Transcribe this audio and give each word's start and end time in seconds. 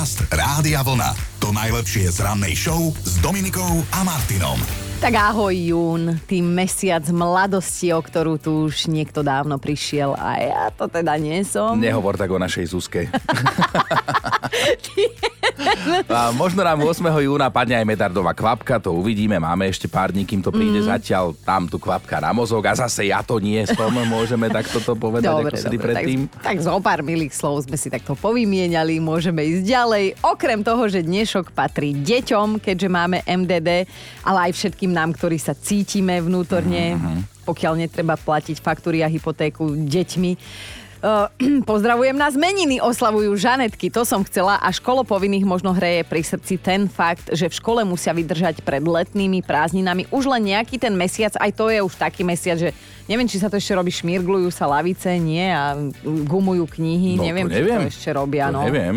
Podcast 0.00 0.32
Rádia 0.32 0.80
Vlna. 0.80 1.12
To 1.44 1.52
najlepšie 1.52 2.08
z 2.08 2.24
rannej 2.24 2.56
show 2.56 2.88
s 3.04 3.20
Dominikou 3.20 3.84
a 3.92 4.00
Martinom. 4.00 4.56
Tak 4.96 5.12
ahoj 5.12 5.52
Jún, 5.52 6.16
tým 6.24 6.56
mesiac 6.56 7.04
mladosti, 7.12 7.92
o 7.92 8.00
ktorú 8.00 8.40
tu 8.40 8.64
už 8.64 8.88
niekto 8.88 9.20
dávno 9.20 9.60
prišiel 9.60 10.16
a 10.16 10.40
ja 10.40 10.64
to 10.72 10.88
teda 10.88 11.20
nie 11.20 11.44
som. 11.44 11.76
Nehovor 11.76 12.16
tak 12.16 12.32
o 12.32 12.40
našej 12.40 12.72
Zuzke. 12.72 13.12
A 16.10 16.32
možno 16.32 16.64
nám 16.64 16.80
8. 16.82 17.04
júna 17.22 17.52
padne 17.52 17.76
aj 17.76 17.86
medardová 17.86 18.32
kvapka, 18.32 18.80
to 18.80 18.94
uvidíme, 18.96 19.36
máme 19.38 19.68
ešte 19.68 19.86
pár 19.86 20.10
dní, 20.10 20.24
kým 20.24 20.40
to 20.40 20.50
príde 20.50 20.80
mm. 20.82 20.88
zatiaľ 20.88 21.36
tam 21.44 21.68
tu 21.68 21.76
kvapka 21.76 22.18
na 22.18 22.32
mozog 22.34 22.64
a 22.66 22.74
zase 22.74 23.08
ja 23.12 23.20
to 23.20 23.38
nie 23.38 23.62
som, 23.68 23.92
môžeme 23.92 24.48
takto 24.48 24.80
to 24.80 24.96
povedať, 24.96 25.30
dobre, 25.30 25.54
ako 25.54 25.68
dobre, 25.68 25.78
predtým. 25.78 26.20
Tak, 26.28 26.42
tak 26.42 26.56
zo 26.64 26.76
pár 26.80 27.00
milých 27.04 27.34
slov 27.36 27.68
sme 27.68 27.76
si 27.76 27.92
takto 27.92 28.16
povymieniali, 28.16 28.98
môžeme 28.98 29.44
ísť 29.44 29.62
ďalej. 29.64 30.04
Okrem 30.24 30.60
toho, 30.64 30.82
že 30.88 31.04
dnešok 31.04 31.52
patrí 31.52 31.92
deťom, 31.94 32.58
keďže 32.58 32.88
máme 32.88 33.22
MDD, 33.24 33.86
ale 34.24 34.38
aj 34.50 34.52
všetkým 34.56 34.90
nám, 34.90 35.12
ktorí 35.14 35.36
sa 35.36 35.52
cítime 35.52 36.18
vnútorne, 36.20 36.96
mm-hmm. 36.96 37.46
pokiaľ 37.46 37.72
netreba 37.86 38.16
platiť 38.16 38.58
faktúry 38.60 39.04
a 39.04 39.08
hypotéku 39.08 39.76
deťmi. 39.88 40.32
Uh, 41.00 41.32
pozdravujem 41.70 42.12
nás 42.12 42.36
meniny, 42.36 42.76
oslavujú 42.76 43.32
Žanetky, 43.32 43.88
to 43.88 44.04
som 44.04 44.20
chcela 44.20 44.60
a 44.60 44.68
školopovinných 44.68 45.48
možno 45.48 45.72
hreje 45.72 46.04
pri 46.04 46.20
srdci 46.20 46.60
ten 46.60 46.92
fakt, 46.92 47.32
že 47.32 47.48
v 47.48 47.56
škole 47.56 47.80
musia 47.88 48.12
vydržať 48.12 48.60
pred 48.60 48.84
letnými 48.84 49.40
prázdninami 49.40 50.04
už 50.12 50.28
len 50.28 50.52
nejaký 50.52 50.76
ten 50.76 50.92
mesiac, 50.92 51.32
aj 51.40 51.50
to 51.56 51.72
je 51.72 51.80
už 51.80 51.96
taký 51.96 52.20
mesiac, 52.20 52.60
že 52.60 52.76
neviem, 53.08 53.24
či 53.24 53.40
sa 53.40 53.48
to 53.48 53.56
ešte 53.56 53.72
robí, 53.72 53.88
šmirglujú 53.88 54.52
sa 54.52 54.68
lavice, 54.68 55.08
nie 55.16 55.48
a 55.48 55.72
gumujú 56.04 56.68
knihy, 56.68 57.16
No, 57.16 57.24
to 57.24 57.26
neviem, 57.32 57.46
či 57.48 57.56
neviem. 57.56 57.80
to 57.80 57.92
ešte 57.96 58.10
robia. 58.12 58.52
To 58.52 58.60
no. 58.60 58.68
neviem. 58.68 58.96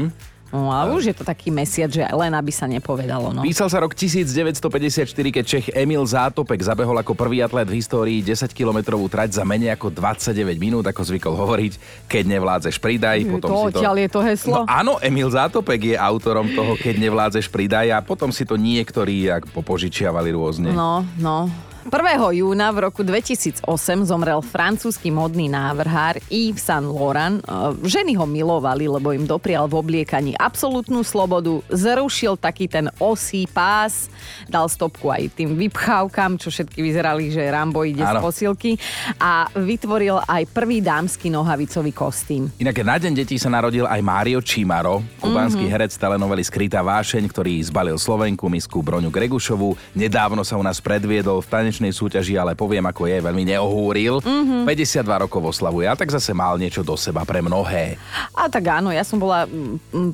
No 0.54 0.70
a 0.70 0.86
už 0.86 1.10
je 1.10 1.16
to 1.18 1.26
taký 1.26 1.50
mesiac, 1.50 1.90
že 1.90 2.06
len 2.06 2.30
aby 2.30 2.54
sa 2.54 2.70
nepovedalo. 2.70 3.34
No. 3.34 3.42
Písal 3.42 3.74
sa 3.74 3.82
rok 3.82 3.98
1954, 3.98 5.10
keď 5.10 5.44
Čech 5.44 5.68
Emil 5.74 6.06
Zátopek 6.06 6.62
zabehol 6.62 6.94
ako 7.02 7.18
prvý 7.18 7.42
atlét 7.42 7.66
v 7.66 7.82
histórii 7.82 8.22
10-kilometrovú 8.22 9.10
trať 9.10 9.42
za 9.42 9.44
menej 9.50 9.74
ako 9.74 9.90
29 9.90 10.54
minút, 10.62 10.86
ako 10.86 11.02
zvykol 11.10 11.34
hovoriť. 11.34 12.06
Keď 12.06 12.24
nevládzeš, 12.38 12.78
pridaj. 12.78 13.26
Je 13.26 13.34
Potom 13.34 13.50
to 13.50 13.74
si 13.74 13.82
to... 13.82 13.98
je 13.98 14.10
to 14.14 14.22
heslo? 14.22 14.62
No 14.62 14.70
áno, 14.70 15.02
Emil 15.02 15.34
Zátopek 15.34 15.82
je 15.82 15.98
autorom 15.98 16.46
toho, 16.54 16.78
keď 16.78 17.02
nevládzeš, 17.02 17.50
pridaj 17.50 17.90
a 17.90 18.06
potom 18.06 18.30
si 18.30 18.46
to 18.46 18.54
niektorí 18.54 19.34
ak 19.34 19.50
popožičiavali 19.50 20.30
rôzne. 20.38 20.70
No, 20.70 21.02
no. 21.18 21.50
1. 21.84 21.92
júna 22.40 22.72
v 22.72 22.88
roku 22.88 23.04
2008 23.04 23.68
zomrel 24.08 24.40
francúzsky 24.40 25.12
modný 25.12 25.52
návrhár 25.52 26.16
Yves 26.32 26.64
Saint 26.64 26.88
Laurent. 26.88 27.44
E, 27.44 27.52
Ženy 27.84 28.16
ho 28.16 28.24
milovali, 28.24 28.88
lebo 28.88 29.12
im 29.12 29.28
doprial 29.28 29.68
v 29.68 29.76
obliekaní 29.76 30.32
absolútnu 30.34 31.04
slobodu, 31.04 31.60
zrušil 31.68 32.40
taký 32.40 32.72
ten 32.72 32.88
osý 32.98 33.52
pás, 33.52 34.08
dal 34.48 34.72
stopku 34.72 35.12
aj 35.12 35.36
tým 35.36 35.60
vypchávkam, 35.60 36.40
čo 36.40 36.48
všetky 36.48 36.80
vyzerali, 36.80 37.28
že 37.30 37.52
Rambo 37.52 37.84
ide 37.84 38.00
z 38.00 38.16
Áno. 38.16 38.24
posilky 38.24 38.80
a 39.20 39.52
vytvoril 39.52 40.24
aj 40.24 40.56
prvý 40.56 40.80
dámsky 40.80 41.28
nohavicový 41.28 41.92
kostým. 41.92 42.48
Inak 42.64 42.80
na 42.80 42.96
Deň 42.96 43.12
detí 43.14 43.36
sa 43.36 43.52
narodil 43.52 43.84
aj 43.84 44.00
Mário 44.00 44.40
Čimaro, 44.40 45.04
kubánsky 45.20 45.68
Mhm. 45.68 45.72
herec 45.72 45.92
telenovely 45.94 46.48
Skrytá 46.48 46.80
vášeň, 46.80 47.28
ktorý 47.28 47.60
zbalil 47.60 48.00
Slovenku 48.00 48.48
misku 48.48 48.80
Broňu 48.80 49.12
Gregušovu. 49.12 49.76
Nedávno 50.00 50.48
sa 50.48 50.56
u 50.56 50.64
nás 50.64 50.80
predviedol 50.80 51.44
v 51.44 51.48
tanečnej 51.74 51.90
súťaži, 51.90 52.38
ale 52.38 52.54
poviem 52.54 52.86
ako 52.86 53.10
je, 53.10 53.18
veľmi 53.18 53.50
neohúril. 53.50 54.22
Mhm. 54.22 54.70
52 54.70 55.26
rokov 55.26 55.42
oslavuje 55.58 55.90
a 55.90 55.98
tak 55.98 56.14
zase 56.14 56.30
mal 56.38 56.62
niečo 56.62 56.86
do 56.86 56.94
seba 56.94 57.26
pre 57.26 57.42
mnohé. 57.42 57.98
A 58.38 58.46
tak 58.46 58.70
áno, 58.70 58.94
ja 58.94 59.02
som 59.02 59.18
bola 59.18 59.50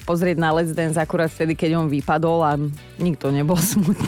pozrieť 0.08 0.40
na 0.40 0.56
Let's 0.56 0.72
Dance 0.72 0.96
akurát 0.96 1.28
vtedy, 1.28 1.60
keď 1.60 1.84
on 1.84 1.92
vypadol 1.92 2.40
a 2.48 2.56
nikto 2.96 3.28
nebol 3.36 3.60
smutný. 3.60 4.08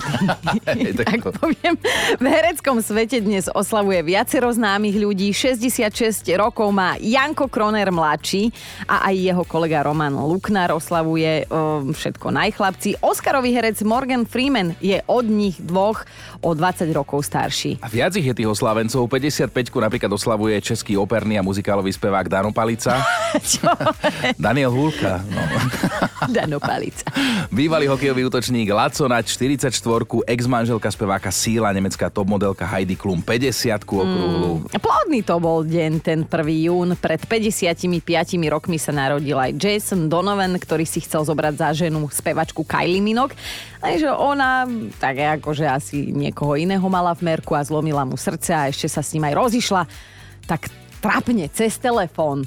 tak 1.03 1.19
poviem. 1.35 1.75
V 2.15 2.25
hereckom 2.25 2.79
svete 2.79 3.19
dnes 3.19 3.51
oslavuje 3.51 3.99
viacero 4.07 4.47
známych 4.47 4.95
ľudí. 4.95 5.35
66 5.35 6.23
rokov 6.39 6.71
má 6.71 6.95
Janko 7.03 7.51
Kroner 7.51 7.91
mladší 7.91 8.55
a 8.87 9.11
aj 9.11 9.15
jeho 9.19 9.43
kolega 9.43 9.83
Roman 9.83 10.15
Luknár 10.15 10.71
oslavuje 10.71 11.51
um, 11.51 11.91
všetko 11.91 12.31
najchlapci. 12.31 13.03
Oscarový 13.03 13.51
herec 13.51 13.75
Morgan 13.83 14.23
Freeman 14.23 14.71
je 14.79 15.03
od 15.03 15.27
nich 15.27 15.59
dvoch 15.59 16.07
o 16.39 16.55
20 16.55 16.87
rokov 16.95 17.27
starší. 17.41 17.81
A 17.81 17.89
viac 17.89 18.13
ich 18.13 18.29
je 18.29 18.37
tých 18.37 18.45
oslavencov. 18.45 19.09
55 19.09 19.49
napríklad 19.81 20.11
oslavuje 20.13 20.61
český 20.61 20.93
operný 20.93 21.41
a 21.41 21.43
muzikálový 21.43 21.89
spevák 21.89 22.29
Dano 22.29 22.53
Palica. 22.53 23.01
Čo? 23.41 23.65
Daniel 24.37 24.69
Hulka. 24.69 25.25
No. 25.25 25.41
Dano 26.37 26.61
Palica. 26.61 27.09
Bývalý 27.49 27.89
hokejový 27.89 28.29
útočník 28.29 28.69
Laco 28.69 29.09
Nať 29.09 29.33
44, 29.33 29.73
ex-manželka 30.29 30.93
speváka 30.93 31.33
Síla, 31.33 31.73
nemecká 31.73 32.13
top 32.13 32.29
modelka 32.29 32.61
Heidi 32.69 32.93
Klum 32.93 33.25
50 33.25 33.81
okrúhlu. 33.89 34.61
Plodný 34.77 35.25
to 35.25 35.41
bol 35.41 35.65
deň, 35.65 35.91
ten 36.05 36.19
1. 36.29 36.69
jún. 36.69 36.93
Pred 36.93 37.25
55 37.25 37.81
rokmi 38.53 38.77
sa 38.77 38.93
narodil 38.93 39.35
aj 39.35 39.57
Jason 39.57 40.05
Donovan, 40.05 40.53
ktorý 40.61 40.85
si 40.85 41.01
chcel 41.01 41.25
zobrať 41.25 41.53
za 41.57 41.69
ženu 41.73 42.05
spevačku 42.13 42.61
Kylie 42.61 43.01
Minogue. 43.01 43.33
Takže 43.81 44.13
ona, 44.13 44.69
tak 45.01 45.17
akože 45.41 45.65
asi 45.65 46.13
niekoho 46.13 46.53
iného 46.53 46.85
mala 46.85 47.17
v 47.17 47.33
merku 47.33 47.57
a 47.57 47.65
zlomila 47.65 48.05
mu 48.05 48.13
srdce 48.13 48.53
a 48.53 48.69
ešte 48.69 48.85
sa 48.85 49.01
s 49.01 49.17
ním 49.17 49.25
aj 49.25 49.33
rozišla. 49.33 49.83
Tak 50.45 50.69
trapne 51.01 51.49
cez 51.49 51.81
telefón. 51.81 52.45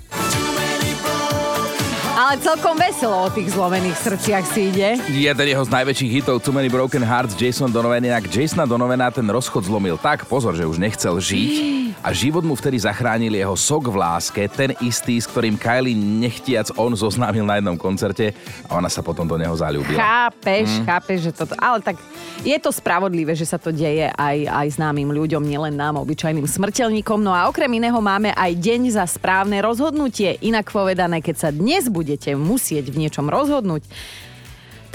Ale 2.24 2.40
celkom 2.40 2.72
veselo 2.80 3.28
o 3.28 3.28
tých 3.28 3.52
zlomených 3.52 4.00
srdciach 4.00 4.48
si 4.48 4.72
ide. 4.72 4.96
Jeden 5.12 5.44
jeho 5.44 5.60
z 5.60 5.68
najväčších 5.68 6.10
hitov 6.16 6.40
Too 6.40 6.56
Many 6.56 6.72
Broken 6.72 7.04
Hearts 7.04 7.36
Jason 7.36 7.68
Donovan 7.68 8.00
inak 8.00 8.32
Jasona 8.32 8.64
Donovana 8.64 9.12
ten 9.12 9.28
rozchod 9.28 9.68
zlomil 9.68 10.00
tak, 10.00 10.24
pozor, 10.24 10.56
že 10.56 10.64
už 10.64 10.80
nechcel 10.80 11.20
žiť 11.20 11.84
a 12.04 12.12
život 12.12 12.44
mu 12.44 12.52
vtedy 12.52 12.76
zachránil 12.76 13.32
jeho 13.32 13.56
sok 13.56 13.88
v 13.88 13.96
láske, 13.96 14.44
ten 14.52 14.76
istý, 14.84 15.16
s 15.16 15.24
ktorým 15.24 15.56
Kylie 15.56 15.96
nechtiac 15.96 16.68
on 16.76 16.92
zoznámil 16.92 17.48
na 17.48 17.56
jednom 17.56 17.80
koncerte 17.80 18.36
a 18.68 18.76
ona 18.76 18.92
sa 18.92 19.00
potom 19.00 19.24
do 19.24 19.40
neho 19.40 19.56
zalúbila. 19.56 19.96
Chápeš, 19.96 20.68
mm. 20.80 20.84
chápeš, 20.84 21.18
že 21.24 21.32
toto... 21.32 21.56
Ale 21.56 21.80
tak 21.80 21.96
je 22.44 22.56
to 22.60 22.68
spravodlivé, 22.68 23.32
že 23.32 23.48
sa 23.48 23.56
to 23.56 23.72
deje 23.72 24.12
aj, 24.12 24.36
aj 24.44 24.66
známym 24.76 25.08
ľuďom, 25.16 25.48
nielen 25.48 25.80
nám, 25.80 25.96
obyčajným 26.04 26.44
smrteľníkom. 26.44 27.24
No 27.24 27.32
a 27.32 27.48
okrem 27.48 27.72
iného 27.72 27.96
máme 28.04 28.36
aj 28.36 28.52
deň 28.52 29.00
za 29.00 29.04
správne 29.08 29.64
rozhodnutie. 29.64 30.36
Inak 30.44 30.68
povedané, 30.68 31.24
keď 31.24 31.36
sa 31.40 31.48
dnes 31.48 31.88
budete 32.14 32.38
musieť 32.38 32.94
v 32.94 33.02
niečom 33.02 33.26
rozhodnúť, 33.26 33.82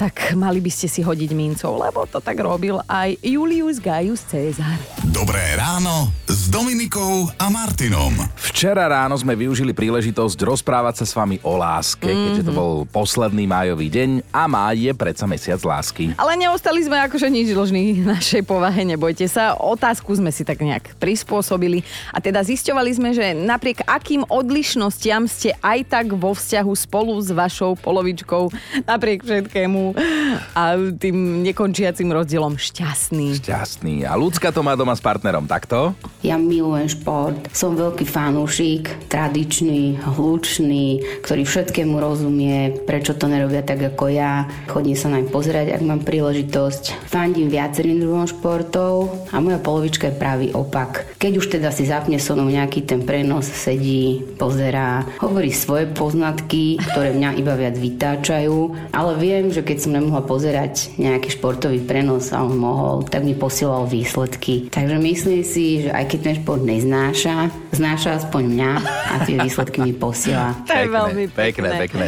tak 0.00 0.32
mali 0.32 0.64
by 0.64 0.72
ste 0.72 0.88
si 0.88 1.04
hodiť 1.04 1.36
mincov, 1.36 1.76
lebo 1.76 2.08
to 2.08 2.16
tak 2.16 2.40
robil 2.40 2.80
aj 2.88 3.20
Julius 3.20 3.76
Gaius 3.76 4.24
Caesar. 4.24 4.80
Dobré 5.12 5.52
ráno 5.52 6.08
s 6.50 6.58
Dominikou 6.58 7.30
a 7.38 7.46
Martinom. 7.46 8.10
Včera 8.34 8.90
ráno 8.90 9.14
sme 9.14 9.38
využili 9.38 9.70
príležitosť 9.70 10.34
rozprávať 10.42 10.98
sa 10.98 11.04
s 11.06 11.14
vami 11.14 11.38
o 11.46 11.54
láske, 11.54 12.10
mm-hmm. 12.10 12.24
keďže 12.26 12.42
to 12.42 12.50
bol 12.50 12.82
posledný 12.90 13.46
májový 13.46 13.86
deň 13.86 14.34
a 14.34 14.50
máj 14.50 14.90
je 14.90 14.92
predsa 14.98 15.30
mesiac 15.30 15.62
lásky. 15.62 16.10
Ale 16.18 16.34
neostali 16.34 16.82
sme 16.82 16.98
akože 17.06 17.30
nič 17.30 17.54
dlžní 17.54 18.02
našej 18.02 18.42
povahe, 18.42 18.82
nebojte 18.82 19.30
sa. 19.30 19.54
Otázku 19.54 20.10
sme 20.18 20.34
si 20.34 20.42
tak 20.42 20.58
nejak 20.58 20.98
prispôsobili 20.98 21.86
a 22.10 22.18
teda 22.18 22.42
zisťovali 22.42 22.90
sme, 22.98 23.14
že 23.14 23.30
napriek 23.30 23.86
akým 23.86 24.26
odlišnostiam 24.26 25.30
ste 25.30 25.54
aj 25.62 25.86
tak 25.86 26.06
vo 26.18 26.34
vzťahu 26.34 26.72
spolu 26.74 27.14
s 27.22 27.30
vašou 27.30 27.78
polovičkou, 27.78 28.50
napriek 28.90 29.22
všetkému 29.22 29.94
a 30.58 30.74
tým 30.98 31.46
nekončiacim 31.46 32.10
rozdielom 32.10 32.58
šťastný. 32.58 33.38
Šťastný. 33.38 34.02
A 34.02 34.18
ľudská 34.18 34.50
to 34.50 34.66
má 34.66 34.74
doma 34.74 34.98
s 34.98 35.02
partnerom, 35.04 35.46
takto? 35.46 35.94
Ja 36.26 36.39
milujem 36.44 36.88
šport, 36.88 37.38
som 37.52 37.76
veľký 37.76 38.04
fanúšik, 38.04 39.10
tradičný, 39.10 40.00
hlučný, 40.00 41.02
ktorý 41.24 41.42
všetkému 41.44 41.96
rozumie, 41.98 42.76
prečo 42.84 43.16
to 43.16 43.26
nerobia 43.26 43.60
tak 43.60 43.82
ako 43.94 44.10
ja. 44.10 44.48
Chodím 44.70 44.96
sa 44.96 45.12
naň 45.12 45.28
pozerať, 45.28 45.76
ak 45.76 45.82
mám 45.84 46.00
príležitosť. 46.02 47.10
Fandím 47.10 47.52
viacerým 47.52 48.00
druhom 48.00 48.26
športov 48.26 49.12
a 49.30 49.38
moja 49.38 49.60
polovička 49.60 50.10
je 50.10 50.20
pravý 50.20 50.48
opak. 50.56 51.06
Keď 51.20 51.32
už 51.36 51.46
teda 51.52 51.68
si 51.70 51.86
zapne 51.86 52.16
so 52.16 52.32
mnou 52.32 52.48
nejaký 52.48 52.82
ten 52.88 53.04
prenos, 53.04 53.46
sedí, 53.46 54.24
pozerá, 54.40 55.04
hovorí 55.20 55.52
svoje 55.52 55.86
poznatky, 55.90 56.80
ktoré 56.80 57.12
mňa 57.12 57.30
iba 57.36 57.54
viac 57.54 57.76
vytáčajú, 57.76 58.90
ale 58.94 59.12
viem, 59.20 59.52
že 59.52 59.60
keď 59.60 59.76
som 59.78 59.92
nemohla 59.94 60.24
pozerať 60.24 60.94
nejaký 60.96 61.36
športový 61.36 61.84
prenos 61.84 62.32
a 62.32 62.40
on 62.40 62.56
mohol, 62.56 63.04
tak 63.04 63.22
mi 63.26 63.36
posielal 63.36 63.84
výsledky. 63.84 64.72
Takže 64.72 64.96
myslím 64.96 65.42
si, 65.44 65.86
že 65.86 65.90
aj 65.92 66.04
keď 66.10 66.20
ten 66.30 66.46
šport 66.46 66.62
neznáša, 66.62 67.50
znáša 67.74 68.22
aspoň 68.22 68.42
mňa 68.54 68.72
a 68.86 69.14
tie 69.26 69.34
výsledky 69.42 69.82
mi 69.82 69.90
posiela. 69.90 70.54
To 70.62 70.70
je 70.70 70.86
veľmi 70.86 71.24
pekné, 71.34 71.68
pekné. 71.74 72.06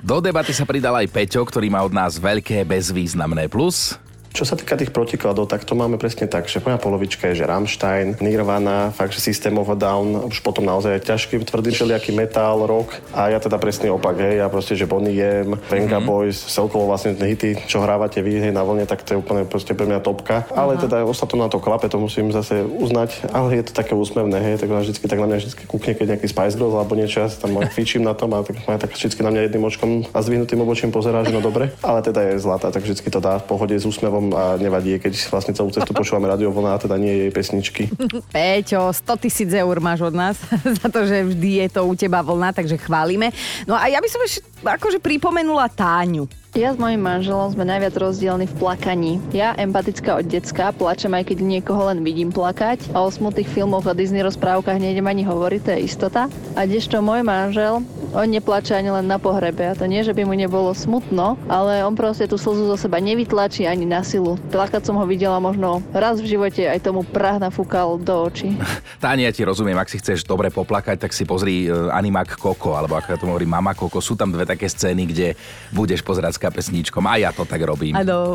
Do 0.00 0.24
debaty 0.24 0.56
sa 0.56 0.64
pridal 0.64 0.96
aj 0.96 1.12
Peťo, 1.12 1.44
ktorý 1.44 1.68
má 1.68 1.84
od 1.84 1.92
nás 1.92 2.16
veľké 2.16 2.64
bezvýznamné 2.64 3.52
plus. 3.52 4.00
Čo 4.30 4.46
sa 4.46 4.54
týka 4.54 4.78
tých 4.78 4.94
protikladov, 4.94 5.50
tak 5.50 5.66
to 5.66 5.74
máme 5.74 5.98
presne 5.98 6.30
tak, 6.30 6.46
že 6.46 6.62
moja 6.62 6.78
polovička 6.78 7.26
je, 7.30 7.42
že 7.42 7.48
Rammstein, 7.50 8.14
Nirvana, 8.22 8.94
fakt, 8.94 9.10
že 9.10 9.20
System 9.20 9.58
of 9.58 9.66
a 9.66 9.76
Down, 9.76 10.30
už 10.30 10.38
potom 10.46 10.62
naozaj 10.62 11.02
ťažký, 11.02 11.42
tvrdý 11.42 11.74
všelijaký 11.74 12.14
metal, 12.14 12.62
rock 12.62 12.94
a 13.10 13.26
ja 13.26 13.42
teda 13.42 13.58
presne 13.58 13.90
opak, 13.90 14.22
hej, 14.22 14.38
ja 14.38 14.46
proste, 14.46 14.78
že 14.78 14.86
Bonnie 14.86 15.18
M, 15.18 15.58
Venga 15.66 15.98
mm-hmm. 15.98 16.06
Boys, 16.06 16.38
celkovo 16.46 16.86
vlastne 16.86 17.18
hity, 17.18 17.66
čo 17.66 17.82
hrávate 17.82 18.22
vy 18.22 18.38
hej, 18.38 18.52
na 18.54 18.62
vlne, 18.62 18.86
tak 18.86 19.02
to 19.02 19.18
je 19.18 19.18
úplne 19.18 19.42
proste 19.50 19.74
pre 19.74 19.90
mňa 19.90 19.98
topka. 19.98 20.46
Ale 20.54 20.78
uh-huh. 20.78 20.84
teda 20.86 21.02
ostatnom 21.02 21.42
na 21.42 21.50
to 21.50 21.58
klape, 21.58 21.90
to 21.90 21.98
musím 21.98 22.30
zase 22.30 22.62
uznať, 22.62 23.34
ale 23.34 23.58
je 23.58 23.66
to 23.66 23.72
také 23.74 23.98
úsmevné, 23.98 24.38
hej, 24.38 24.62
tak 24.62 24.70
ona 24.70 24.86
vždycky 24.86 25.10
tak 25.10 25.18
na 25.18 25.26
mňa 25.26 25.42
vždycky 25.42 25.62
kúkne, 25.66 25.92
keď 25.98 26.06
nejaký 26.16 26.26
Spice 26.30 26.54
Girls 26.54 26.78
alebo 26.78 26.94
niečo, 26.94 27.18
ja 27.18 27.28
tam 27.28 27.58
fičím 27.74 28.06
na 28.06 28.14
tom 28.14 28.30
a 28.36 28.46
tak, 28.46 28.62
tak 28.62 28.90
vždycky 28.94 29.20
na 29.26 29.34
mňa 29.34 29.50
jedným 29.50 29.66
očkom 29.66 29.90
a 30.14 30.18
zdvihnutým 30.22 30.62
obočím 30.62 30.94
pozerá, 30.94 31.26
že 31.26 31.34
no 31.34 31.42
dobre, 31.42 31.74
ale 31.82 31.98
teda 32.06 32.30
je 32.30 32.38
zlatá, 32.38 32.70
tak 32.70 32.86
vždycky 32.86 33.10
to 33.10 33.18
dá 33.18 33.42
v 33.42 33.48
pohode 33.50 33.74
s 33.74 33.82
úsmevom 33.88 34.19
a 34.36 34.60
nevadí, 34.60 35.00
keď 35.00 35.16
vlastne 35.32 35.52
celú 35.56 35.72
cestu 35.72 35.96
počúvame 35.96 36.28
radio 36.28 36.52
a 36.52 36.76
teda 36.76 37.00
nie 37.00 37.26
jej 37.26 37.30
pesničky. 37.32 37.82
Peťo, 38.34 38.92
100 38.92 39.22
tisíc 39.22 39.50
eur 39.50 39.76
máš 39.80 40.04
od 40.04 40.14
nás 40.14 40.36
za 40.80 40.88
to, 40.92 41.08
že 41.08 41.32
vždy 41.32 41.66
je 41.66 41.68
to 41.72 41.80
u 41.86 41.92
teba 41.96 42.20
vlna, 42.20 42.52
takže 42.52 42.76
chválime. 42.76 43.32
No 43.64 43.74
a 43.74 43.88
ja 43.88 43.98
by 43.98 44.08
som 44.08 44.20
ešte 44.22 44.44
akože 44.60 44.98
pripomenula 45.00 45.68
Táňu. 45.72 46.39
Ja 46.50 46.74
s 46.74 46.82
mojim 46.82 46.98
manželom 46.98 47.54
sme 47.54 47.62
najviac 47.62 47.94
rozdielni 47.94 48.50
v 48.50 48.58
plakaní. 48.58 49.22
Ja, 49.30 49.54
empatická 49.54 50.18
od 50.18 50.26
decka, 50.26 50.74
plačem 50.74 51.14
aj 51.14 51.30
keď 51.30 51.46
niekoho 51.46 51.94
len 51.94 52.02
vidím 52.02 52.34
plakať 52.34 52.90
a 52.90 53.06
o 53.06 53.08
smutných 53.08 53.46
filmoch 53.46 53.86
a 53.86 53.94
Disney 53.94 54.18
rozprávkach 54.18 54.82
nejdem 54.82 55.06
ani 55.06 55.22
hovoriť, 55.22 55.60
to 55.62 55.70
je 55.78 55.86
istota. 55.86 56.26
A 56.58 56.66
kdežto 56.66 56.98
môj 57.06 57.22
manžel, 57.22 57.86
on 58.10 58.26
neplače 58.26 58.74
ani 58.74 58.90
len 58.90 59.06
na 59.06 59.22
pohrebe. 59.22 59.62
A 59.62 59.78
to 59.78 59.86
nie, 59.86 60.02
že 60.02 60.10
by 60.10 60.26
mu 60.26 60.34
nebolo 60.34 60.74
smutno, 60.74 61.38
ale 61.46 61.86
on 61.86 61.94
proste 61.94 62.26
tú 62.26 62.34
slzu 62.34 62.66
zo 62.66 62.74
seba 62.74 62.98
nevytlačí 62.98 63.70
ani 63.70 63.86
na 63.86 64.02
silu. 64.02 64.34
Plakať 64.50 64.90
som 64.90 64.98
ho 64.98 65.06
videla 65.06 65.38
možno 65.38 65.78
raz 65.94 66.18
v 66.18 66.34
živote, 66.34 66.66
aj 66.66 66.82
tomu 66.82 67.06
prah 67.06 67.38
nafúkal 67.38 67.94
do 68.02 68.26
očí. 68.26 68.58
Tánia, 69.02 69.30
ja 69.30 69.34
ti 69.34 69.46
rozumiem, 69.46 69.78
ak 69.78 69.86
si 69.86 70.02
chceš 70.02 70.26
dobre 70.26 70.50
poplakať, 70.50 71.06
tak 71.06 71.14
si 71.14 71.22
pozri 71.22 71.70
e, 71.70 71.94
animák 71.94 72.34
Koko, 72.34 72.74
alebo 72.74 72.98
ako 72.98 73.08
ja 73.14 73.18
to 73.22 73.30
hovorí 73.30 73.46
Mama 73.46 73.78
Koko. 73.78 74.02
Sú 74.02 74.18
tam 74.18 74.34
dve 74.34 74.42
také 74.42 74.66
scény, 74.66 75.06
kde 75.06 75.38
budeš 75.70 76.02
pozerať 76.02 76.39
s 76.40 76.48
kapesníčkom 76.48 77.04
a 77.04 77.20
ja 77.20 77.36
to 77.36 77.44
tak 77.44 77.60
robím. 77.60 77.92
Áno, 77.92 78.32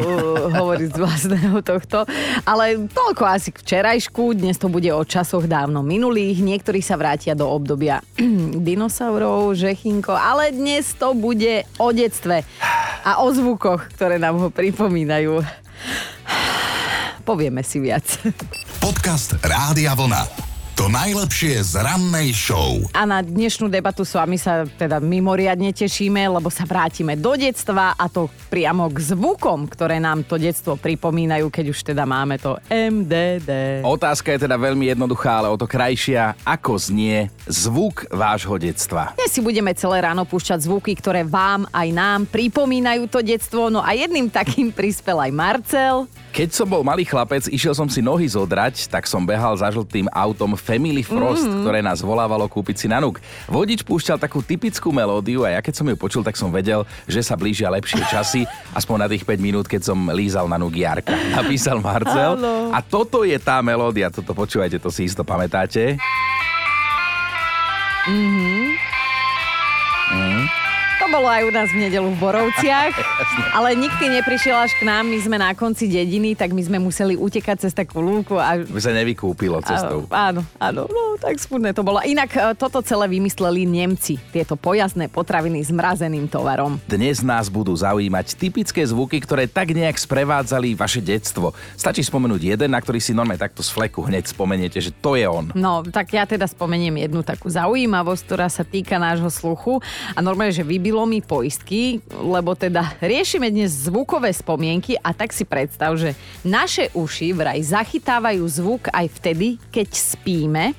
hovoriť 0.53 0.89
z 0.93 0.97
vlastného 1.01 1.57
tohto. 1.65 2.05
Ale 2.45 2.85
toľko 2.85 3.25
asi 3.25 3.49
k 3.49 3.65
včerajšku, 3.65 4.37
dnes 4.37 4.61
to 4.61 4.69
bude 4.69 4.85
o 4.93 5.01
časoch 5.01 5.49
dávno 5.49 5.81
minulých. 5.81 6.37
Niektorí 6.37 6.85
sa 6.85 7.01
vrátia 7.01 7.33
do 7.33 7.49
obdobia 7.49 8.05
dinosaurov, 8.69 9.57
Žechinko, 9.57 10.13
ale 10.13 10.53
dnes 10.53 10.93
to 10.93 11.17
bude 11.17 11.65
o 11.81 11.89
detstve 11.89 12.45
a 13.01 13.25
o 13.25 13.27
zvukoch, 13.33 13.89
ktoré 13.97 14.21
nám 14.21 14.37
ho 14.37 14.53
pripomínajú. 14.53 15.41
Povieme 17.29 17.65
si 17.65 17.81
viac. 17.81 18.05
Podcast 18.77 19.41
Rádia 19.41 19.97
Vlna. 19.97 20.54
To 20.75 20.92
najlepšie 20.92 21.63
z 21.63 21.80
rannej 21.80 22.36
show. 22.36 22.83
A 22.92 23.07
na 23.07 23.24
dnešnú 23.24 23.72
debatu 23.72 24.04
s 24.04 24.12
vami 24.12 24.36
sa 24.36 24.68
teda 24.68 25.00
mimoriadne 25.00 25.72
tešíme, 25.72 26.27
lebo 26.27 26.51
sa 26.51 26.68
vrátime 26.68 27.16
do 27.16 27.31
detstva 27.39 27.95
a 27.95 28.12
to 28.12 28.27
priamo 28.51 28.92
k 28.92 29.16
zvukom, 29.16 29.72
ktoré 29.72 30.04
nám 30.04 30.27
to 30.27 30.36
detstvo 30.36 30.75
pripomínajú, 30.75 31.48
keď 31.48 31.66
už 31.72 31.80
teda 31.80 32.04
máme 32.04 32.36
to 32.44 32.60
MDD. 32.68 33.88
Otázka 33.88 34.36
je 34.36 34.51
teda 34.51 34.60
veľmi 34.60 34.92
jednoduchá, 34.92 35.39
ale 35.39 35.48
o 35.48 35.56
to 35.56 35.63
krajšia. 35.63 36.36
Ako 36.44 36.75
znie 36.75 37.31
zvuk 37.48 38.12
vášho 38.12 38.60
detstva? 38.60 39.16
Dnes 39.16 39.31
si 39.31 39.39
budeme 39.39 39.72
celé 39.80 40.04
ráno 40.04 40.27
púšťať 40.27 40.68
zvuky, 40.68 40.92
ktoré 41.00 41.24
vám 41.24 41.72
aj 41.72 41.88
nám 41.95 42.27
pripomínajú 42.27 43.07
to 43.07 43.24
detstvo. 43.24 43.72
No 43.72 43.80
a 43.80 43.95
jedným 43.95 44.27
takým 44.27 44.75
prispel 44.75 45.24
aj 45.24 45.31
Marcel. 45.31 46.12
Keď 46.35 46.51
som 46.51 46.67
bol 46.67 46.83
malý 46.83 47.07
chlapec, 47.07 47.47
išiel 47.47 47.71
som 47.71 47.87
si 47.87 48.03
nohy 48.03 48.27
zodrať, 48.27 48.91
tak 48.91 49.07
som 49.07 49.23
behal 49.23 49.55
za 49.55 49.71
žltým 49.71 50.11
autom 50.11 50.59
Family 50.59 50.99
Frost, 50.99 51.47
mm-hmm. 51.47 51.63
ktoré 51.63 51.79
nás 51.79 52.03
volávalo 52.03 52.43
kúpiť 52.51 52.75
si 52.75 52.87
na 52.91 52.99
nuk. 52.99 53.23
Vodič 53.47 53.87
púšťal 53.87 54.19
takú 54.19 54.43
typickú 54.43 54.91
melódiu 54.91 55.47
a 55.47 55.55
ja 55.55 55.63
keď 55.63 55.79
som 55.79 55.87
ju 55.87 55.95
počul, 55.95 56.27
tak 56.27 56.35
som 56.35 56.51
vedel, 56.51 56.83
že 57.07 57.23
sa 57.23 57.39
blížia 57.39 57.71
lepšie 57.71 58.03
časy, 58.11 58.43
aspoň 58.75 58.97
na 58.99 59.07
tých 59.07 59.23
5 59.23 59.39
minút, 59.39 59.63
keď 59.71 59.87
som 59.87 60.11
lízal 60.11 60.51
na 60.51 60.59
nuk 60.59 60.75
Jarka. 60.75 61.15
Napísal 61.39 61.79
Marcel. 61.79 62.35
A 62.75 62.83
toto 62.83 63.23
je 63.23 63.39
tá 63.39 63.63
melódia, 63.63 64.11
toto 64.11 64.35
počúvajte, 64.35 64.75
to 64.75 64.91
si 64.91 65.07
isto 65.07 65.23
pamätáte. 65.23 65.95
Mhm. 68.11 68.84
To 71.05 71.13
bolo 71.21 71.29
aj 71.29 71.45
u 71.45 71.53
nás 71.53 71.69
v 71.69 71.85
nedelu 71.85 72.09
v 72.09 72.17
Borovciach, 72.17 72.97
ale 73.61 73.77
nikdy 73.77 74.09
neprišiel 74.09 74.57
až 74.57 74.73
k 74.73 74.89
nám, 74.89 75.05
my 75.05 75.21
sme 75.21 75.37
na 75.37 75.53
konci 75.53 75.85
dediny, 75.85 76.33
tak 76.33 76.49
my 76.49 76.65
sme 76.65 76.81
museli 76.81 77.13
utekať 77.13 77.61
cez 77.61 77.77
takú 77.77 78.01
lúku. 78.01 78.41
A... 78.41 78.57
By 78.65 78.81
sa 78.81 78.89
nevykúpilo 78.89 79.61
cestou. 79.61 80.09
Áno, 80.09 80.41
áno, 80.57 80.89
no 80.89 81.05
tak 81.21 81.37
smutné 81.37 81.77
to 81.77 81.85
bolo. 81.85 82.01
Inak 82.01 82.33
e, 82.33 82.41
toto 82.57 82.81
celé 82.81 83.05
vymysleli 83.05 83.69
Nemci, 83.69 84.17
tieto 84.33 84.57
pojazné 84.57 85.05
potraviny 85.05 85.61
s 85.61 85.69
mrazeným 85.69 86.25
tovarom. 86.25 86.81
Dnes 86.89 87.21
nás 87.21 87.53
budú 87.53 87.77
zaujímať 87.77 88.33
typické 88.33 88.81
zvuky, 88.81 89.21
ktoré 89.21 89.45
tak 89.45 89.77
nejak 89.77 90.01
sprevádzali 90.01 90.73
vaše 90.73 91.05
detstvo. 91.05 91.53
Stačí 91.77 92.01
spomenúť 92.01 92.57
jeden, 92.57 92.73
na 92.73 92.81
ktorý 92.81 92.97
si 92.97 93.13
normálne 93.13 93.45
takto 93.45 93.61
z 93.61 93.69
fleku 93.69 94.01
hneď 94.09 94.25
spomeniete, 94.25 94.81
že 94.81 94.89
to 94.89 95.13
je 95.13 95.29
on. 95.29 95.53
No, 95.53 95.85
tak 95.85 96.17
ja 96.17 96.25
teda 96.25 96.49
spomeniem 96.49 96.97
jednu 96.97 97.21
takú 97.21 97.45
zaujímavosť, 97.45 98.21
ktorá 98.25 98.49
sa 98.49 98.65
týka 98.65 98.97
nášho 98.97 99.29
sluchu 99.29 99.77
a 100.17 100.19
normálne, 100.19 100.49
že 100.49 100.65
vybil 100.65 100.94
Mi 101.03 101.19
poistky, 101.19 102.00
lebo 102.07 102.56
teda 102.56 102.95
riešime 103.03 103.51
dnes 103.51 103.92
zvukové 103.92 104.31
spomienky 104.31 104.95
a 104.95 105.12
tak 105.12 105.36
si 105.36 105.44
predstav, 105.44 105.92
že 106.00 106.15
naše 106.47 106.88
uši 106.95 107.36
vraj 107.36 107.59
zachytávajú 107.59 108.39
zvuk 108.47 108.88
aj 108.95 109.12
vtedy, 109.19 109.59
keď 109.75 109.92
spíme, 109.92 110.71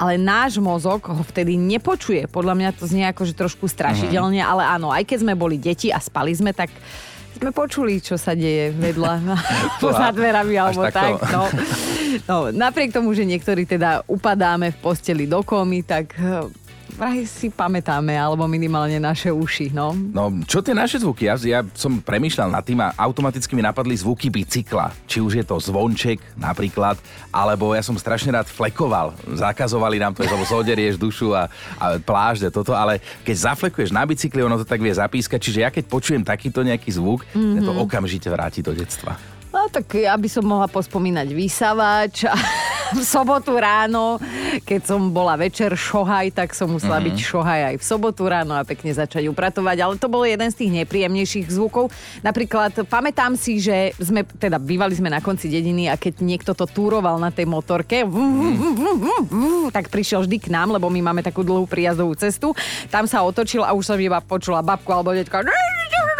ale 0.00 0.16
náš 0.16 0.56
mozog 0.56 1.04
ho 1.04 1.20
vtedy 1.20 1.60
nepočuje. 1.60 2.24
Podľa 2.32 2.54
mňa 2.56 2.70
to 2.72 2.88
znie 2.88 3.04
ako, 3.04 3.28
že 3.28 3.36
trošku 3.36 3.68
strašidelne, 3.68 4.40
uh-huh. 4.40 4.52
ale 4.56 4.62
áno, 4.64 4.88
aj 4.88 5.04
keď 5.04 5.18
sme 5.20 5.36
boli 5.36 5.60
deti 5.60 5.92
a 5.92 6.00
spali 6.00 6.32
sme, 6.32 6.56
tak 6.56 6.72
sme 7.36 7.52
počuli, 7.52 8.00
čo 8.00 8.16
sa 8.16 8.32
deje 8.32 8.72
vedľa 8.72 9.12
za 10.00 10.08
dverami 10.16 10.54
alebo 10.56 10.88
tak. 10.88 11.20
No. 11.28 11.44
No, 12.28 12.52
napriek 12.52 12.92
tomu, 12.92 13.16
že 13.16 13.24
niektorí 13.24 13.64
teda 13.64 14.04
upadáme 14.04 14.68
v 14.68 14.78
posteli 14.84 15.24
do 15.24 15.40
komy, 15.40 15.80
tak 15.80 16.12
vraj 16.96 17.24
si 17.24 17.48
pamätáme, 17.48 18.14
alebo 18.14 18.44
minimálne 18.44 19.00
naše 19.00 19.32
uši, 19.32 19.72
no. 19.72 19.92
No, 19.92 20.28
čo 20.44 20.60
tie 20.60 20.76
naše 20.76 21.00
zvuky? 21.00 21.26
Ja, 21.26 21.34
ja 21.40 21.60
som 21.72 21.98
premýšľal 21.98 22.52
nad 22.52 22.64
tým 22.64 22.80
a 22.80 22.92
automaticky 22.96 23.56
mi 23.56 23.64
napadli 23.64 23.96
zvuky 23.96 24.28
bicykla. 24.28 24.92
Či 25.08 25.24
už 25.24 25.32
je 25.40 25.44
to 25.44 25.56
zvonček 25.58 26.20
napríklad, 26.36 27.00
alebo 27.32 27.72
ja 27.72 27.82
som 27.82 27.96
strašne 27.96 28.32
rád 28.32 28.48
flekoval. 28.48 29.16
Zakazovali 29.32 29.96
nám 29.98 30.12
to, 30.12 30.24
lebo 30.24 30.44
zoderieš 30.44 31.00
dušu 31.00 31.32
a, 31.32 31.48
a 31.80 31.96
plážde 31.98 32.52
toto, 32.52 32.76
ale 32.76 33.00
keď 33.24 33.52
zaflekuješ 33.52 33.90
na 33.90 34.04
bicykli, 34.04 34.44
ono 34.44 34.60
to 34.60 34.68
tak 34.68 34.80
vie 34.80 34.92
zapískať, 34.92 35.40
čiže 35.40 35.62
ja 35.64 35.70
keď 35.72 35.84
počujem 35.88 36.22
takýto 36.22 36.60
nejaký 36.60 36.92
zvuk, 36.94 37.24
mm-hmm. 37.32 37.64
to 37.64 37.72
okamžite 37.76 38.28
vráti 38.28 38.60
do 38.60 38.76
detstva. 38.76 39.16
No 39.52 39.68
tak 39.68 40.00
ja 40.00 40.16
by 40.16 40.28
som 40.32 40.48
mohla 40.48 40.64
pospomínať 40.64 41.28
vysavač 41.36 42.24
a 42.24 42.32
v 42.98 43.04
sobotu 43.04 43.56
ráno, 43.56 44.20
keď 44.68 44.94
som 44.94 45.00
bola 45.08 45.36
večer 45.40 45.72
šohaj, 45.72 46.36
tak 46.36 46.52
som 46.52 46.68
musela 46.68 47.00
mm-hmm. 47.00 47.16
byť 47.16 47.16
šohaj 47.18 47.60
aj 47.72 47.76
v 47.80 47.84
sobotu 47.84 48.22
ráno 48.28 48.52
a 48.52 48.62
pekne 48.66 48.92
začať 48.92 49.28
upratovať. 49.32 49.76
Ale 49.80 49.94
to 49.96 50.12
bol 50.12 50.22
jeden 50.22 50.48
z 50.52 50.56
tých 50.64 50.72
nepríjemnejších 50.84 51.48
zvukov. 51.48 51.88
Napríklad 52.20 52.84
pamätám 52.86 53.34
si, 53.34 53.58
že 53.58 53.96
sme, 53.96 54.24
teda 54.24 54.60
bývali 54.60 54.92
sme 54.92 55.08
na 55.08 55.24
konci 55.24 55.48
dediny 55.48 55.88
a 55.88 55.96
keď 55.96 56.20
niekto 56.20 56.52
to 56.52 56.68
túroval 56.68 57.16
na 57.16 57.32
tej 57.32 57.48
motorke, 57.48 58.04
mm. 58.04 59.72
tak 59.72 59.88
prišiel 59.88 60.24
vždy 60.24 60.36
k 60.38 60.52
nám, 60.52 60.76
lebo 60.76 60.92
my 60.92 61.00
máme 61.00 61.24
takú 61.24 61.40
dlhú 61.40 61.64
príjazdovú 61.64 62.12
cestu. 62.16 62.52
Tam 62.92 63.08
sa 63.08 63.24
otočil 63.24 63.64
a 63.64 63.72
už 63.72 63.84
som 63.88 63.98
iba 63.98 64.20
počula 64.20 64.60
babku 64.60 64.92
alebo 64.92 65.16
deťka 65.16 65.38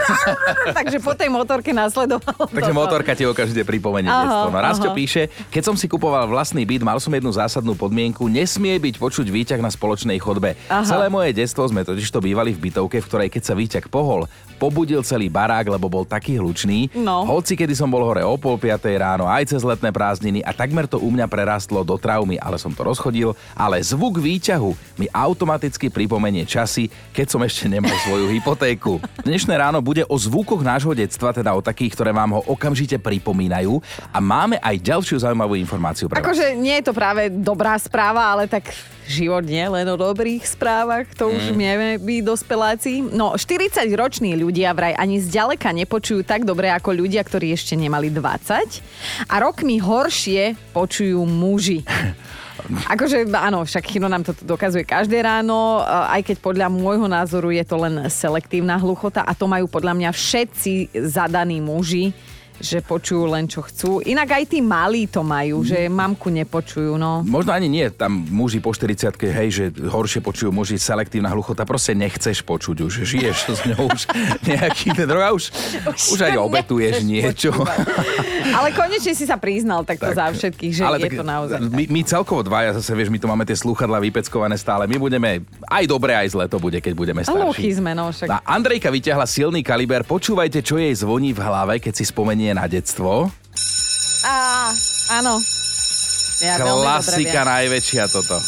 Takže 0.78 0.98
po 1.02 1.12
tej 1.14 1.28
motorke 1.28 1.70
následovalo. 1.70 2.48
Takže 2.48 2.72
motorka 2.74 3.12
ti 3.14 3.24
okamžite 3.26 3.62
pripomenie 3.66 4.08
detstvo. 4.08 4.48
No 4.50 4.58
Rastio 4.58 4.90
píše, 4.94 5.28
keď 5.52 5.62
som 5.72 5.74
si 5.78 5.86
kupoval 5.86 6.26
vlastný 6.28 6.64
byt, 6.66 6.82
mal 6.82 6.98
som 6.98 7.12
jednu 7.12 7.30
zásadnú 7.32 7.76
podmienku, 7.76 8.26
nesmie 8.26 8.76
byť 8.78 8.94
počuť 8.98 9.26
výťah 9.28 9.60
na 9.60 9.70
spoločnej 9.70 10.18
chodbe. 10.22 10.54
Aha. 10.68 10.86
Celé 10.86 11.06
moje 11.12 11.34
detstvo 11.36 11.66
sme 11.68 11.84
totiž 11.84 12.08
to 12.08 12.22
bývali 12.22 12.54
v 12.54 12.70
bytovke, 12.70 12.98
v 13.02 13.08
ktorej 13.08 13.28
keď 13.28 13.42
sa 13.42 13.54
výťah 13.58 13.86
pohol, 13.90 14.30
pobudil 14.62 15.02
celý 15.02 15.26
barák, 15.26 15.74
lebo 15.74 15.90
bol 15.90 16.06
taký 16.06 16.38
hlučný. 16.38 16.94
No. 16.94 17.26
Hoci 17.26 17.58
kedy 17.58 17.74
som 17.74 17.90
bol 17.90 18.06
hore 18.06 18.22
o 18.22 18.38
pol 18.38 18.54
piatej 18.54 18.94
ráno, 19.02 19.26
aj 19.26 19.50
cez 19.50 19.66
letné 19.66 19.90
prázdniny 19.90 20.38
a 20.46 20.54
takmer 20.54 20.86
to 20.86 21.02
u 21.02 21.10
mňa 21.10 21.26
prerastlo 21.26 21.82
do 21.82 21.98
traumy, 21.98 22.38
ale 22.38 22.62
som 22.62 22.70
to 22.70 22.86
rozchodil. 22.86 23.34
Ale 23.58 23.82
zvuk 23.82 24.22
výťahu 24.22 24.70
mi 25.02 25.10
automaticky 25.10 25.90
pripomenie 25.90 26.46
časy, 26.46 26.86
keď 27.10 27.26
som 27.26 27.42
ešte 27.42 27.66
nemal 27.66 27.90
svoju 28.06 28.30
hypotéku. 28.30 29.02
Dnešné 29.26 29.58
ráno 29.58 29.81
bude 29.84 30.06
o 30.08 30.16
zvukoch 30.16 30.64
nášho 30.64 30.94
detstva, 30.96 31.34
teda 31.34 31.52
o 31.52 31.60
takých, 31.60 31.92
ktoré 31.98 32.10
vám 32.14 32.38
ho 32.38 32.40
okamžite 32.48 32.96
pripomínajú. 32.96 33.76
A 34.14 34.18
máme 34.22 34.56
aj 34.62 34.78
ďalšiu 34.80 35.20
zaujímavú 35.20 35.58
informáciu 35.58 36.08
pre 36.08 36.22
Akože 36.22 36.56
nie 36.56 36.80
je 36.80 36.88
to 36.88 36.96
práve 36.96 37.28
dobrá 37.28 37.76
správa, 37.76 38.30
ale 38.30 38.48
tak 38.48 38.70
život 39.10 39.42
nie 39.42 39.66
len 39.66 39.84
o 39.90 39.98
dobrých 39.98 40.46
správach, 40.46 41.10
to 41.18 41.34
už 41.34 41.50
mm. 41.50 41.56
vieme 41.58 41.88
byť 41.98 42.20
dospeláci. 42.22 43.02
No, 43.02 43.34
40-roční 43.34 44.38
ľudia 44.38 44.52
ľudia 44.62 44.78
vraj 44.78 44.94
ani 44.94 45.16
zďaleka 45.18 45.72
nepočujú 45.72 46.28
tak 46.28 46.44
dobre 46.44 46.68
ako 46.68 46.94
ľudia, 46.94 47.24
ktorí 47.24 47.50
ešte 47.50 47.74
nemali 47.74 48.14
20 48.14 49.26
a 49.26 49.34
rokmi 49.42 49.82
horšie 49.82 50.54
počujú 50.70 51.18
muži. 51.26 51.82
Akože 52.70 53.26
áno, 53.34 53.66
však 53.66 53.84
Chino 53.90 54.06
nám 54.06 54.22
to 54.22 54.32
dokazuje 54.46 54.86
každé 54.86 55.18
ráno, 55.26 55.82
aj 55.86 56.22
keď 56.22 56.36
podľa 56.38 56.66
môjho 56.70 57.10
názoru 57.10 57.50
je 57.50 57.64
to 57.66 57.76
len 57.80 58.06
selektívna 58.06 58.78
hluchota 58.78 59.26
a 59.26 59.34
to 59.34 59.50
majú 59.50 59.66
podľa 59.66 59.98
mňa 59.98 60.10
všetci 60.14 60.94
zadaní 61.10 61.58
muži 61.58 62.14
že 62.62 62.78
počujú 62.78 63.26
len 63.26 63.50
čo 63.50 63.66
chcú. 63.66 63.98
Inak 64.06 64.38
aj 64.38 64.44
tí 64.54 64.62
malí 64.62 65.10
to 65.10 65.26
majú, 65.26 65.66
že 65.66 65.90
mamku 65.90 66.30
nepočujú, 66.30 66.94
no. 66.94 67.26
Možno 67.26 67.50
ani 67.50 67.66
nie, 67.66 67.90
tam 67.90 68.22
muži 68.30 68.62
po 68.62 68.70
40 68.70 69.18
hej, 69.18 69.48
že 69.50 69.64
horšie 69.74 70.22
počujú 70.22 70.54
muži, 70.54 70.78
selektívna 70.78 71.34
hluchota, 71.34 71.66
proste 71.66 71.98
nechceš 71.98 72.46
počuť 72.46 72.86
už, 72.86 72.92
žiješ 73.02 73.38
s 73.50 73.60
ňou 73.74 73.90
už 73.90 74.02
nejaký 74.48 74.94
ten 74.94 75.10
rok 75.10 75.22
a 75.26 75.30
už, 75.34 75.50
už, 75.90 76.00
už 76.14 76.20
aj 76.22 76.38
obetuješ 76.38 77.02
niečo. 77.02 77.50
Ale 78.54 78.70
konečne 78.70 79.12
si 79.18 79.26
sa 79.26 79.34
priznal 79.34 79.82
takto 79.82 80.14
tak, 80.14 80.16
za 80.16 80.26
všetkých, 80.30 80.72
že 80.72 80.82
ale 80.86 81.02
je 81.02 81.10
tak, 81.10 81.18
to 81.18 81.26
naozaj. 81.26 81.58
My, 81.58 81.84
my 81.90 82.00
celkovo 82.06 82.46
dvaja 82.46 82.78
zase, 82.78 82.94
vieš, 82.94 83.10
my 83.10 83.18
tu 83.18 83.26
máme 83.26 83.42
tie 83.42 83.58
slúchadla 83.58 83.98
vypeckované 83.98 84.54
stále. 84.54 84.86
My 84.86 85.02
budeme, 85.02 85.42
aj 85.66 85.84
dobre, 85.90 86.14
aj 86.14 86.30
zle 86.30 86.46
to 86.46 86.62
bude, 86.62 86.78
keď 86.78 86.94
budeme 86.94 87.26
starší. 87.26 87.82
sme, 87.82 87.90
no 87.98 88.14
však. 88.14 88.30
A 88.30 88.38
Andrejka 88.46 88.92
vyťahla 88.92 89.26
silný 89.26 89.66
kaliber, 89.66 90.06
počúvajte, 90.06 90.62
čo 90.62 90.78
jej 90.78 90.94
zvoní 90.94 91.34
v 91.34 91.40
hlave, 91.42 91.82
keď 91.82 91.98
si 91.98 92.04
spomenie 92.06 92.51
na 92.54 92.68
detstvo. 92.70 93.32
Á, 94.22 94.70
áno. 95.18 95.42
Ja 96.42 96.58
Klasika 96.58 97.46
najväčšia 97.46 98.10
toto. 98.10 98.42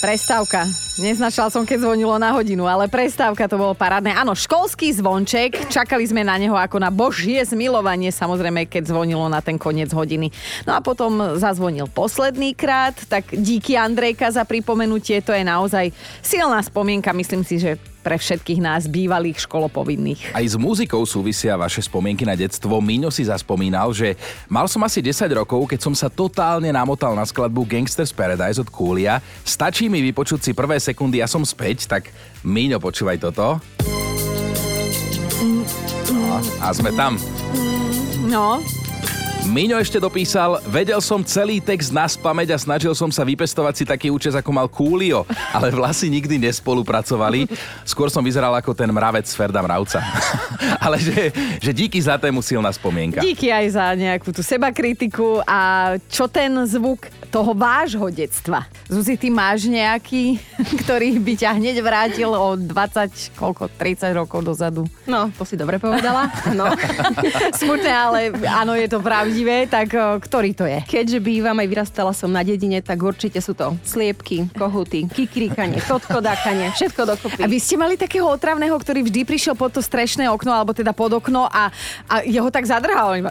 Prestávka. 0.00 0.64
Neznačal 0.96 1.52
som, 1.52 1.68
keď 1.68 1.84
zvonilo 1.84 2.16
na 2.16 2.32
hodinu, 2.32 2.64
ale 2.64 2.88
prestávka 2.88 3.44
to 3.44 3.60
bolo 3.60 3.76
parádne. 3.76 4.16
Áno, 4.16 4.32
školský 4.32 4.96
zvonček. 4.96 5.68
Čakali 5.68 6.08
sme 6.08 6.24
na 6.24 6.40
neho 6.40 6.56
ako 6.56 6.80
na 6.80 6.88
božie 6.88 7.44
zmilovanie, 7.44 8.08
samozrejme, 8.08 8.64
keď 8.64 8.88
zvonilo 8.88 9.28
na 9.28 9.44
ten 9.44 9.60
koniec 9.60 9.92
hodiny. 9.92 10.32
No 10.64 10.72
a 10.72 10.80
potom 10.80 11.36
zazvonil 11.36 11.84
posledný 11.92 12.56
krát, 12.56 12.96
tak 13.12 13.28
díky 13.28 13.76
Andrejka 13.76 14.32
za 14.32 14.48
pripomenutie, 14.48 15.20
to 15.20 15.36
je 15.36 15.44
naozaj 15.44 15.92
silná 16.24 16.64
spomienka. 16.64 17.12
Myslím 17.12 17.44
si, 17.44 17.60
že 17.60 17.76
pre 18.00 18.16
všetkých 18.16 18.60
nás 18.60 18.88
bývalých 18.88 19.44
školopovinných. 19.44 20.32
Aj 20.32 20.44
s 20.44 20.56
muzikou 20.56 21.04
súvisia 21.04 21.56
vaše 21.56 21.84
spomienky 21.84 22.24
na 22.24 22.34
detstvo. 22.34 22.80
Míňo 22.80 23.12
si 23.12 23.28
zaspomínal, 23.28 23.92
že 23.92 24.16
mal 24.48 24.66
som 24.66 24.80
asi 24.84 25.04
10 25.04 25.28
rokov, 25.36 25.68
keď 25.68 25.80
som 25.84 25.94
sa 25.94 26.08
totálne 26.08 26.72
namotal 26.72 27.12
na 27.12 27.24
skladbu 27.28 27.68
Gangsters 27.68 28.12
Paradise 28.12 28.58
od 28.60 28.72
Coolia. 28.72 29.20
Stačí 29.44 29.92
mi 29.92 30.00
vypočuť 30.00 30.40
si 30.40 30.50
prvé 30.56 30.80
sekundy 30.80 31.20
a 31.20 31.28
som 31.28 31.44
späť, 31.44 31.86
tak 31.86 32.08
Míňo, 32.40 32.80
počúvaj 32.80 33.20
toto. 33.20 33.60
No, 36.08 36.40
a 36.60 36.68
sme 36.72 36.88
tam. 36.96 37.20
No, 38.24 38.64
Miňo 39.48 39.80
ešte 39.80 39.96
dopísal, 39.96 40.60
vedel 40.68 41.00
som 41.00 41.24
celý 41.24 41.64
text 41.64 41.88
na 41.88 42.04
spameť 42.04 42.52
a 42.52 42.58
snažil 42.60 42.92
som 42.92 43.08
sa 43.08 43.24
vypestovať 43.24 43.74
si 43.78 43.84
taký 43.88 44.12
účes, 44.12 44.36
ako 44.36 44.50
mal 44.52 44.68
Kúlio, 44.68 45.24
ale 45.56 45.72
vlasy 45.72 46.12
nikdy 46.12 46.36
nespolupracovali. 46.36 47.48
Skôr 47.88 48.12
som 48.12 48.20
vyzeral 48.20 48.52
ako 48.52 48.76
ten 48.76 48.92
mravec 48.92 49.24
z 49.24 49.32
Ferda 49.32 49.64
Mravca. 49.64 50.04
ale 50.84 51.00
že, 51.00 51.32
že 51.56 51.72
díky 51.72 51.96
za 51.96 52.20
tému 52.20 52.44
silná 52.44 52.68
spomienka. 52.68 53.24
Díky 53.24 53.48
aj 53.48 53.66
za 53.72 53.86
nejakú 53.96 54.28
tú 54.28 54.44
seba 54.44 54.68
kritiku 54.68 55.40
a 55.48 55.94
čo 56.12 56.28
ten 56.28 56.52
zvuk 56.68 57.08
toho 57.30 57.54
vášho 57.54 58.10
detstva. 58.10 58.66
Zuzi, 58.90 59.14
ty 59.14 59.30
máš 59.30 59.70
nejaký, 59.70 60.42
ktorý 60.84 61.22
by 61.22 61.34
ťa 61.38 61.50
hneď 61.56 61.76
vrátil 61.80 62.34
o 62.34 62.58
20, 62.58 63.38
koľko, 63.38 63.70
30 63.78 64.10
rokov 64.18 64.42
dozadu? 64.42 64.82
No, 65.06 65.30
to 65.38 65.46
si 65.46 65.54
dobre 65.54 65.78
povedala. 65.78 66.26
No. 66.52 66.66
Smutné, 67.62 67.90
ale 67.94 68.34
áno, 68.50 68.74
je 68.74 68.90
to 68.90 68.98
pravdivé, 68.98 69.70
tak 69.70 69.94
ktorý 69.94 70.50
to 70.52 70.66
je? 70.66 70.82
Keďže 70.84 71.22
bývam 71.22 71.54
aj 71.54 71.68
vyrastala 71.70 72.10
som 72.10 72.34
na 72.34 72.42
dedine, 72.42 72.82
tak 72.82 72.98
určite 72.98 73.38
sú 73.38 73.54
to 73.54 73.78
sliepky, 73.86 74.50
kohuty, 74.58 75.06
kikríkanie, 75.06 75.78
totkodákanie, 75.86 76.74
všetko 76.74 77.02
dokopy. 77.06 77.40
A 77.40 77.46
vy 77.46 77.62
ste 77.62 77.78
mali 77.78 77.94
takého 77.94 78.26
otravného, 78.26 78.74
ktorý 78.74 79.06
vždy 79.06 79.22
prišiel 79.22 79.54
pod 79.54 79.70
to 79.70 79.80
strešné 79.80 80.26
okno, 80.26 80.50
alebo 80.50 80.74
teda 80.74 80.90
pod 80.90 81.14
okno 81.14 81.46
a, 81.46 81.70
a 82.10 82.14
jeho 82.26 82.50
tak 82.50 82.66
zadrhal. 82.66 83.22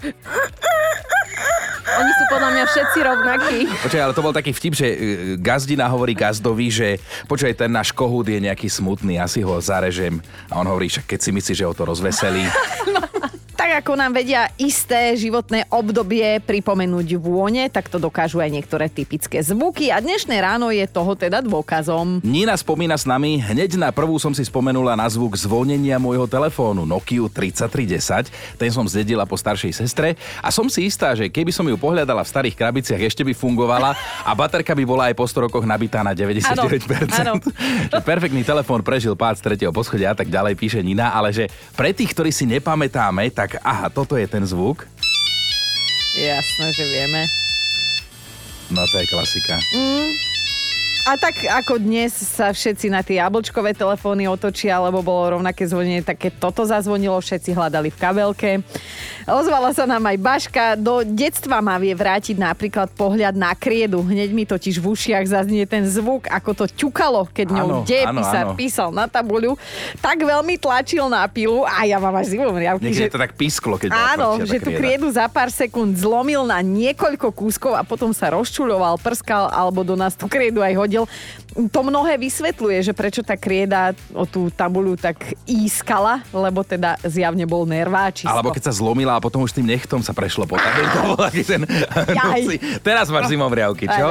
Oni 1.89 2.12
sú 2.15 2.24
podľa 2.29 2.50
mňa 2.53 2.63
všetci 2.70 3.00
rovnakí. 3.01 3.58
Počkaj, 3.89 4.05
ale 4.05 4.13
to 4.13 4.22
bol 4.22 4.38
taký 4.38 4.53
vtip, 4.53 4.77
že 4.77 4.86
e, 4.86 4.98
gazdina 5.41 5.89
hovorí 5.89 6.13
gazdovi, 6.13 6.69
že 6.69 7.01
počkaj, 7.25 7.58
ten 7.58 7.74
náš 7.74 7.89
kohút 7.89 8.29
je 8.29 8.38
nejaký 8.38 8.69
smutný, 8.69 9.17
asi 9.17 9.41
ho 9.41 9.58
zarežem. 9.58 10.22
A 10.46 10.62
on 10.62 10.69
hovorí, 10.69 10.93
že 10.93 11.01
keď 11.01 11.17
si 11.25 11.34
myslí, 11.34 11.53
že 11.58 11.65
ho 11.65 11.74
to 11.74 11.89
rozveselí. 11.89 12.46
Tak 13.59 13.83
ako 13.83 13.99
nám 13.99 14.15
vedia 14.15 14.47
isté 14.55 15.19
životné 15.19 15.67
obdobie 15.67 16.39
pripomenúť 16.47 17.19
vône, 17.19 17.67
tak 17.67 17.91
to 17.91 17.99
dokážu 17.99 18.39
aj 18.39 18.55
niektoré 18.55 18.87
typické 18.87 19.43
zvuky 19.43 19.91
a 19.91 19.99
dnešné 19.99 20.31
ráno 20.39 20.71
je 20.71 20.87
toho 20.87 21.11
teda 21.11 21.43
dôkazom. 21.43 22.23
Nina 22.23 22.55
spomína 22.55 22.95
s 22.95 23.03
nami, 23.03 23.35
hneď 23.35 23.75
na 23.75 23.91
prvú 23.91 24.15
som 24.15 24.31
si 24.31 24.47
spomenula 24.47 24.95
na 24.95 25.03
zvuk 25.11 25.35
zvonenia 25.35 25.99
môjho 25.99 26.23
telefónu 26.23 26.87
Nokia 26.87 27.27
3310. 27.27 28.31
Ten 28.55 28.71
som 28.71 28.87
zdedila 28.87 29.27
po 29.27 29.35
staršej 29.35 29.75
sestre 29.75 30.15
a 30.39 30.55
som 30.55 30.71
si 30.71 30.87
istá, 30.87 31.11
že 31.11 31.27
keby 31.27 31.51
som 31.51 31.67
ju 31.67 31.75
pohľadala 31.75 32.23
v 32.23 32.31
starých 32.31 32.55
krabiciach, 32.55 33.03
ešte 33.11 33.27
by 33.27 33.35
fungovala 33.35 33.91
a 34.23 34.31
baterka 34.39 34.71
by 34.71 34.87
bola 34.87 35.11
aj 35.11 35.19
po 35.19 35.27
100 35.27 35.51
rokoch 35.51 35.67
nabitá 35.67 35.99
na 35.99 36.15
99%. 36.15 36.47
Ano, 36.47 36.63
ano. 37.11 37.33
Perfektný 38.07 38.47
telefón 38.47 38.87
prežil 38.87 39.19
pád 39.19 39.43
z 39.43 39.51
tretieho 39.51 39.75
poschodia 39.75 40.15
a 40.15 40.15
tak 40.15 40.31
ďalej 40.31 40.55
píše 40.55 40.79
Nina, 40.79 41.11
ale 41.11 41.35
že 41.35 41.51
pre 41.75 41.91
tých, 41.91 42.15
ktorí 42.15 42.31
si 42.31 42.47
nepamätáme, 42.47 43.27
tak 43.35 43.49
tak 43.50 43.65
aha, 43.65 43.89
toto 43.89 44.13
je 44.13 44.29
ten 44.29 44.46
zvuk. 44.46 44.86
Jasné, 46.13 46.70
že 46.70 46.86
vieme. 46.86 47.25
No 48.70 48.86
to 48.86 49.01
je 49.01 49.10
klasika. 49.10 49.58
Mm, 49.74 50.13
a 51.10 51.18
tak 51.18 51.41
ako 51.41 51.82
dnes 51.82 52.13
sa 52.13 52.53
všetci 52.53 52.94
na 52.94 53.01
tie 53.01 53.18
jablčkové 53.18 53.74
telefóny 53.74 54.29
otočia, 54.29 54.77
lebo 54.77 55.01
bolo 55.01 55.41
rovnaké 55.41 55.65
zvonenie, 55.65 56.06
tak 56.06 56.22
keď 56.22 56.38
toto 56.38 56.62
zazvonilo, 56.62 57.18
všetci 57.18 57.58
hľadali 57.58 57.89
v 57.89 57.98
kabelke. 57.98 58.51
Ozvala 59.27 59.75
sa 59.75 59.83
nám 59.83 60.03
aj 60.07 60.17
Baška. 60.19 60.63
Do 60.79 61.03
detstva 61.03 61.59
má 61.59 61.75
vie 61.75 61.91
vrátiť 61.91 62.39
napríklad 62.39 62.88
pohľad 62.95 63.35
na 63.35 63.51
kriedu. 63.51 63.99
Hneď 64.05 64.29
mi 64.31 64.47
totiž 64.47 64.79
v 64.79 64.85
ušiach 64.95 65.25
zaznie 65.27 65.67
ten 65.67 65.83
zvuk, 65.83 66.29
ako 66.31 66.63
to 66.63 66.65
ťukalo, 66.69 67.27
keď 67.31 67.47
ňou 67.51 67.69
dejepisár 67.83 68.55
písal 68.55 68.89
na 68.95 69.09
tabuľu. 69.09 69.59
Tak 69.99 70.23
veľmi 70.23 70.55
tlačil 70.61 71.09
na 71.11 71.25
pilu 71.27 71.67
a 71.67 71.83
ja 71.83 71.97
mám 71.97 72.15
až 72.15 72.35
zimom 72.38 72.55
riavky. 72.55 72.91
Niekde 72.91 73.09
že... 73.09 73.13
to 73.15 73.19
tak 73.19 73.33
pisklo, 73.35 73.75
keď 73.75 73.89
Áno, 73.91 74.39
že 74.45 74.61
tú 74.61 74.71
kriedu 74.71 75.09
za 75.09 75.25
pár 75.27 75.49
sekúnd 75.49 75.97
zlomil 75.97 76.45
na 76.45 76.61
niekoľko 76.61 77.33
kúskov 77.33 77.73
a 77.75 77.83
potom 77.83 78.13
sa 78.13 78.31
rozčuľoval, 78.31 79.01
prskal 79.01 79.49
alebo 79.49 79.81
do 79.81 79.97
nás 79.97 80.13
tú 80.13 80.29
kriedu 80.29 80.61
aj 80.61 80.73
hodil. 80.77 81.03
To 81.73 81.81
mnohé 81.81 82.21
vysvetľuje, 82.21 82.85
že 82.85 82.93
prečo 82.93 83.25
tá 83.25 83.33
krieda 83.33 83.97
o 84.13 84.23
tú 84.23 84.53
tabulu 84.53 84.93
tak 84.93 85.33
ískala, 85.49 86.21
lebo 86.29 86.61
teda 86.61 86.95
zjavne 87.01 87.49
bol 87.49 87.65
nerváčisko. 87.65 88.29
Alebo 88.29 88.53
keď 88.53 88.69
sa 88.69 88.73
zlomila 88.73 89.08
a 89.15 89.23
potom 89.23 89.41
už 89.45 89.55
tým 89.55 89.65
nechtom 89.65 90.01
sa 90.05 90.13
prešlo 90.13 90.45
po 90.45 90.59
tabulu. 90.59 91.17
ten... 91.49 91.65
Teraz 92.85 93.09
máš 93.09 93.31
zimom 93.33 93.49
riavky, 93.49 93.89
čo? 93.89 94.07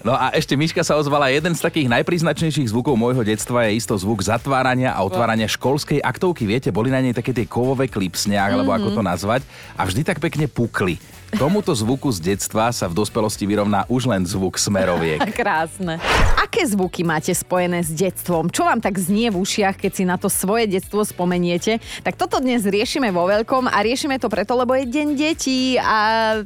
No 0.00 0.16
a 0.16 0.32
ešte 0.32 0.56
Miška 0.56 0.80
sa 0.84 0.96
ozvala, 0.96 1.28
jeden 1.28 1.52
z 1.52 1.60
takých 1.60 1.88
najpríznačnejších 1.92 2.70
zvukov 2.72 2.96
môjho 2.96 3.24
detstva 3.24 3.68
je 3.68 3.78
isto 3.78 3.94
zvuk 3.98 4.24
zatvárania 4.24 4.94
a 4.94 5.04
otvárania 5.04 5.50
školskej 5.50 6.00
aktovky. 6.00 6.48
Viete, 6.48 6.72
boli 6.72 6.88
na 6.88 7.02
nej 7.02 7.12
také 7.12 7.34
tie 7.34 7.44
kovové 7.44 7.90
klipsne, 7.90 8.36
alebo 8.38 8.72
ako 8.72 8.94
to 8.94 9.02
nazvať. 9.02 9.42
A 9.74 9.84
vždy 9.84 10.02
tak 10.06 10.22
pekne 10.22 10.46
pukli. 10.46 10.96
Tomuto 11.36 11.76
zvuku 11.76 12.08
z 12.08 12.32
detstva 12.32 12.72
sa 12.72 12.88
v 12.88 12.96
dospelosti 12.96 13.44
vyrovná 13.44 13.84
už 13.92 14.08
len 14.08 14.24
zvuk 14.24 14.56
smeroviek. 14.56 15.20
Krásne. 15.36 16.00
Aké 16.40 16.64
zvuky 16.64 17.04
máte 17.04 17.36
spojené 17.36 17.84
s 17.84 17.92
detstvom? 17.92 18.48
Čo 18.48 18.64
vám 18.64 18.80
tak 18.80 18.96
znie 18.96 19.28
v 19.28 19.36
ušiach, 19.36 19.76
keď 19.76 19.92
si 19.92 20.04
na 20.08 20.16
to 20.16 20.32
svoje 20.32 20.64
detstvo 20.64 21.04
spomeniete? 21.04 21.84
Tak 22.00 22.16
toto 22.16 22.40
dnes 22.40 22.64
riešime 22.64 23.12
vo 23.12 23.28
veľkom 23.28 23.68
a 23.68 23.76
riešime 23.84 24.16
to 24.16 24.32
preto, 24.32 24.56
lebo 24.56 24.72
je 24.72 24.88
deň 24.88 25.08
detí 25.12 25.76
a 25.76 25.96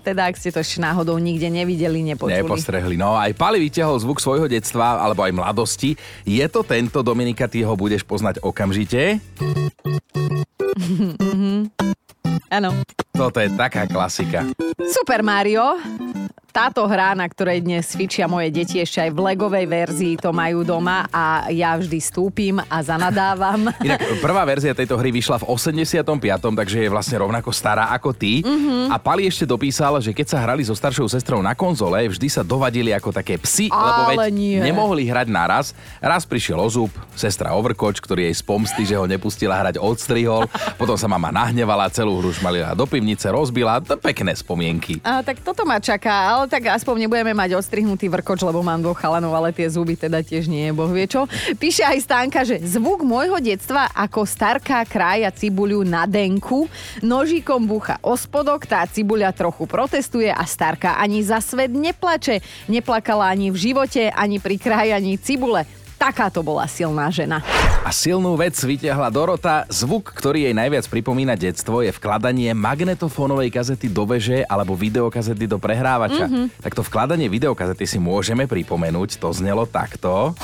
teda 0.02 0.26
ak 0.26 0.34
ste 0.34 0.50
to 0.50 0.58
ešte 0.58 0.82
náhodou 0.82 1.14
nikde 1.22 1.46
nevideli, 1.46 2.02
nepočuli. 2.02 2.42
Nepostrehli. 2.42 2.98
No 2.98 3.14
aj 3.14 3.38
Pali 3.38 3.62
vyťahol 3.62 4.02
zvuk 4.02 4.18
svojho 4.18 4.50
detstva 4.50 4.98
alebo 4.98 5.22
aj 5.22 5.30
mladosti. 5.30 5.94
Je 6.26 6.42
to 6.50 6.66
tento, 6.66 7.06
Dominika, 7.06 7.46
ty 7.46 7.62
ho 7.62 7.78
budeš 7.78 8.02
poznať 8.02 8.42
okamžite. 8.42 9.22
Áno. 12.50 12.70
Toto 13.22 13.38
je 13.38 13.54
taká 13.54 13.86
klasika. 13.86 14.42
Super 14.82 15.22
Mario. 15.22 15.78
Táto 16.52 16.84
hra, 16.84 17.16
na 17.16 17.24
ktorej 17.24 17.64
dnes 17.64 17.88
cvičia 17.88 18.28
moje 18.28 18.52
deti, 18.52 18.76
ešte 18.76 19.00
aj 19.00 19.10
v 19.16 19.20
legovej 19.32 19.66
verzii 19.66 20.14
to 20.20 20.36
majú 20.36 20.60
doma 20.62 21.08
a 21.08 21.48
ja 21.48 21.72
vždy 21.80 21.98
stúpim 21.98 22.60
a 22.60 22.76
zanadávam. 22.84 23.72
Inak 23.88 24.20
prvá 24.20 24.44
verzia 24.44 24.76
tejto 24.76 25.00
hry 25.00 25.08
vyšla 25.08 25.40
v 25.40 25.48
85., 25.48 26.04
takže 26.52 26.76
je 26.84 26.88
vlastne 26.92 27.16
rovnako 27.24 27.50
stará 27.50 27.88
ako 27.96 28.12
ty. 28.12 28.44
Mhm. 28.44 28.92
A 28.92 29.00
Pali 29.00 29.24
ešte 29.24 29.48
dopísal, 29.48 29.96
že 30.04 30.12
keď 30.12 30.26
sa 30.28 30.38
hrali 30.44 30.60
so 30.62 30.76
staršou 30.76 31.08
sestrou 31.08 31.40
na 31.40 31.56
konzole, 31.56 32.04
vždy 32.04 32.28
sa 32.28 32.44
dovadili 32.44 32.92
ako 32.92 33.10
také 33.16 33.40
psy, 33.40 33.72
lebo 33.72 34.12
veď 34.12 34.28
nie. 34.28 34.60
nemohli 34.60 35.08
hrať 35.08 35.32
naraz. 35.32 35.72
Raz 36.04 36.28
prišiel 36.28 36.60
ozub, 36.60 36.92
sestra 37.16 37.56
Overkoč, 37.56 37.96
ktorý 38.04 38.28
jej 38.28 38.36
z 38.36 38.42
pomsty, 38.44 38.84
že 38.84 39.00
ho 39.00 39.08
nepustila 39.08 39.56
hrať, 39.56 39.80
odstrihol. 39.80 40.44
Potom 40.80 41.00
sa 41.00 41.08
mama 41.08 41.32
nahnevala, 41.32 41.88
celú 41.88 42.20
hru 42.20 42.28
šmalila 42.28 42.76
do 42.76 42.84
pivnice, 42.84 43.32
rozbila. 43.32 43.80
To 43.80 43.96
pekné 43.96 44.36
spomienky. 44.36 45.00
A, 45.00 45.24
tak 45.24 45.40
toto 45.40 45.64
ma 45.64 45.80
čaká, 45.80 46.36
ale 46.36 46.41
tak 46.46 46.70
aspoň 46.70 47.06
nebudeme 47.06 47.34
mať 47.34 47.58
odstrihnutý 47.58 48.06
vrkoč, 48.08 48.42
lebo 48.46 48.62
mám 48.62 48.80
dvoch 48.80 48.98
chalanov, 48.98 49.34
ale 49.34 49.50
tie 49.50 49.68
zuby 49.68 49.98
teda 49.98 50.22
tiež 50.22 50.46
nie 50.46 50.70
je 50.70 50.72
boh 50.72 50.90
vie 50.90 51.06
čo. 51.10 51.26
Píše 51.58 51.82
aj 51.82 51.98
Stánka, 52.02 52.40
že 52.46 52.62
zvuk 52.62 53.02
môjho 53.02 53.36
detstva 53.42 53.90
ako 53.92 54.24
starka 54.24 54.82
krája 54.88 55.28
cibuľu 55.34 55.82
na 55.82 56.06
denku, 56.08 56.70
nožíkom 57.02 57.66
bucha 57.66 57.98
o 58.00 58.14
spodok, 58.14 58.64
tá 58.64 58.86
cibuľa 58.86 59.34
trochu 59.34 59.66
protestuje 59.66 60.30
a 60.30 60.42
starka 60.46 60.96
ani 60.96 61.20
za 61.20 61.42
svet 61.42 61.74
neplače. 61.74 62.40
Neplakala 62.70 63.34
ani 63.34 63.50
v 63.50 63.58
živote, 63.58 64.08
ani 64.12 64.38
pri 64.38 64.56
krájaní 64.56 65.18
cibule. 65.18 65.81
Takáto 66.02 66.42
bola 66.42 66.66
silná 66.66 67.14
žena. 67.14 67.46
A 67.86 67.94
silnú 67.94 68.34
vec 68.34 68.58
vyťahla 68.58 69.06
Dorota. 69.14 69.62
Zvuk, 69.70 70.10
ktorý 70.10 70.50
jej 70.50 70.50
najviac 70.50 70.82
pripomína 70.90 71.38
detstvo, 71.38 71.78
je 71.78 71.94
vkladanie 71.94 72.50
magnetofónovej 72.58 73.54
kazety 73.54 73.86
do 73.86 74.02
veže 74.02 74.42
alebo 74.50 74.74
videokazety 74.74 75.46
do 75.46 75.62
prehrávača. 75.62 76.26
Mm-hmm. 76.26 76.58
Takto 76.58 76.82
vkladanie 76.82 77.30
videokazety 77.30 77.86
si 77.86 78.02
môžeme 78.02 78.50
pripomenúť. 78.50 79.22
To 79.22 79.30
znelo 79.30 79.62
takto. 79.62 80.34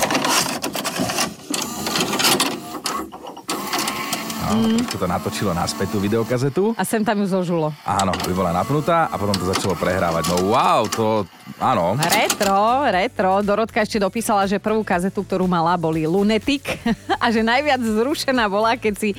No, 4.48 4.80
trošku 4.80 4.96
to 4.96 5.06
natočilo 5.06 5.52
naspäť 5.52 5.96
tú 5.96 5.98
videokazetu. 6.00 6.72
A 6.72 6.82
sem 6.86 7.04
tam 7.04 7.20
ju 7.20 7.28
zožulo. 7.28 7.76
Áno, 7.84 8.16
by 8.16 8.32
bola 8.32 8.52
napnutá 8.56 9.12
a 9.12 9.14
potom 9.20 9.36
to 9.36 9.44
začalo 9.44 9.76
prehrávať. 9.76 10.24
No 10.32 10.48
wow, 10.48 10.88
to... 10.88 11.28
Áno. 11.60 11.98
Retro, 12.00 12.88
retro. 12.88 13.44
Dorotka 13.44 13.84
ešte 13.84 14.00
dopísala, 14.00 14.48
že 14.48 14.56
prvú 14.56 14.80
kazetu, 14.80 15.20
ktorú 15.20 15.44
mala, 15.44 15.76
boli 15.76 16.08
Lunetik 16.08 16.80
a 17.22 17.28
že 17.28 17.44
najviac 17.44 17.84
zrušená 17.84 18.48
bola, 18.48 18.80
keď 18.80 18.94
si 18.96 19.10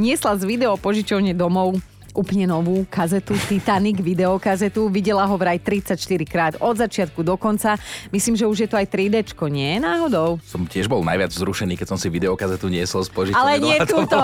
niesla 0.00 0.36
z 0.40 0.48
video 0.48 0.80
požičovne 0.80 1.36
domov 1.36 1.76
úplne 2.18 2.50
novú 2.50 2.82
kazetu, 2.90 3.38
Titanic 3.46 4.02
videokazetu. 4.02 4.90
Videla 4.90 5.22
ho 5.22 5.36
vraj 5.38 5.62
34 5.62 5.94
krát 6.26 6.52
od 6.58 6.74
začiatku 6.74 7.22
do 7.22 7.38
konca. 7.38 7.78
Myslím, 8.10 8.34
že 8.34 8.50
už 8.50 8.66
je 8.66 8.68
to 8.68 8.74
aj 8.74 8.90
3D, 8.90 9.22
nie 9.46 9.78
náhodou? 9.78 10.42
Som 10.42 10.66
tiež 10.66 10.90
bol 10.90 11.06
najviac 11.06 11.30
zrušený, 11.30 11.78
keď 11.78 11.94
som 11.94 11.98
si 11.98 12.10
videokazetu 12.10 12.66
niesol 12.66 13.06
z 13.06 13.10
požičovne 13.14 13.38
Ale 13.38 13.62
nie. 13.62 13.76
To 13.88 14.04
túto. 14.04 14.20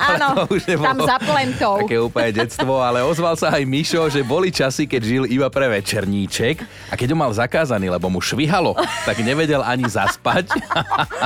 Áno, 0.00 0.48
to 0.48 0.74
tam 0.80 0.98
za 1.04 1.20
plentou. 1.20 1.84
Také 1.86 2.00
úplne 2.00 2.32
detstvo, 2.34 2.82
ale 2.82 3.04
ozval 3.04 3.36
sa 3.36 3.52
aj 3.54 3.62
Mišo, 3.62 4.08
že 4.08 4.24
boli 4.24 4.48
časy, 4.50 4.88
keď 4.88 5.02
žil 5.04 5.24
iba 5.28 5.46
pre 5.52 5.68
večerníček 5.70 6.64
a 6.90 6.94
keď 6.96 7.14
ho 7.14 7.18
mal 7.20 7.30
zakázaný, 7.30 7.92
lebo 7.92 8.08
mu 8.08 8.18
švihalo, 8.18 8.74
tak 9.04 9.20
nevedel 9.20 9.60
ani 9.60 9.86
zaspať. 9.86 10.50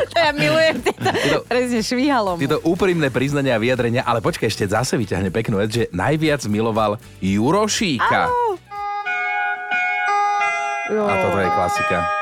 To 0.08 0.16
ja 0.16 0.32
milujem 0.34 0.82
tieto. 0.82 1.44
Presne, 1.46 1.78
švíhalo 1.84 2.34
mu. 2.34 2.40
Tieto 2.40 2.58
úprimné 2.64 3.12
priznania 3.12 3.54
a 3.54 3.62
vyjadrenia, 3.62 4.02
ale 4.02 4.25
počkaj, 4.25 4.48
ešte 4.48 4.64
zase 4.66 4.96
vyťahne 4.98 5.28
peknú 5.28 5.60
vec, 5.60 5.70
že 5.70 5.84
najviac 6.08 6.48
miloval 6.48 6.96
Jurošíka. 7.20 8.32
A 10.88 11.14
toto 11.20 11.36
je 11.36 11.48
klasika. 11.52 12.17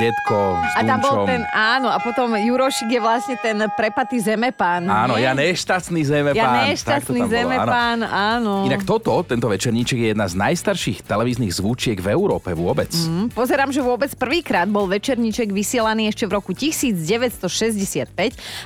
Detko 0.00 0.56
s 0.56 0.72
A 0.76 0.80
tam 0.88 0.98
bol 1.04 1.28
ten, 1.28 1.44
áno, 1.52 1.92
a 1.92 2.00
potom 2.00 2.32
Jurošik 2.32 2.88
je 2.88 3.00
vlastne 3.00 3.36
ten 3.36 3.60
prepatý 3.76 4.20
zemepán. 4.24 4.88
Áno, 4.88 5.20
nie? 5.20 5.28
ja 5.28 5.36
nešťastný 5.36 6.00
zemepán. 6.04 6.38
Ja 6.38 6.72
nešťastný 6.72 7.20
bolo, 7.20 7.28
áno. 7.28 7.36
zemepán, 7.36 7.98
áno. 8.06 8.52
Inak 8.64 8.88
toto, 8.88 9.12
tento 9.26 9.52
večerníček 9.52 9.98
je 10.00 10.08
jedna 10.16 10.24
z 10.28 10.34
najstarších 10.40 11.04
televíznych 11.04 11.52
zvučiek 11.52 12.00
v 12.00 12.08
Európe 12.08 12.56
vôbec. 12.56 12.88
Mm. 12.88 13.32
Pozerám, 13.36 13.68
že 13.68 13.84
vôbec 13.84 14.08
prvýkrát 14.16 14.64
bol 14.70 14.88
večerníček 14.88 15.52
vysielaný 15.52 16.08
ešte 16.08 16.24
v 16.24 16.32
roku 16.40 16.56
1965, 16.56 18.08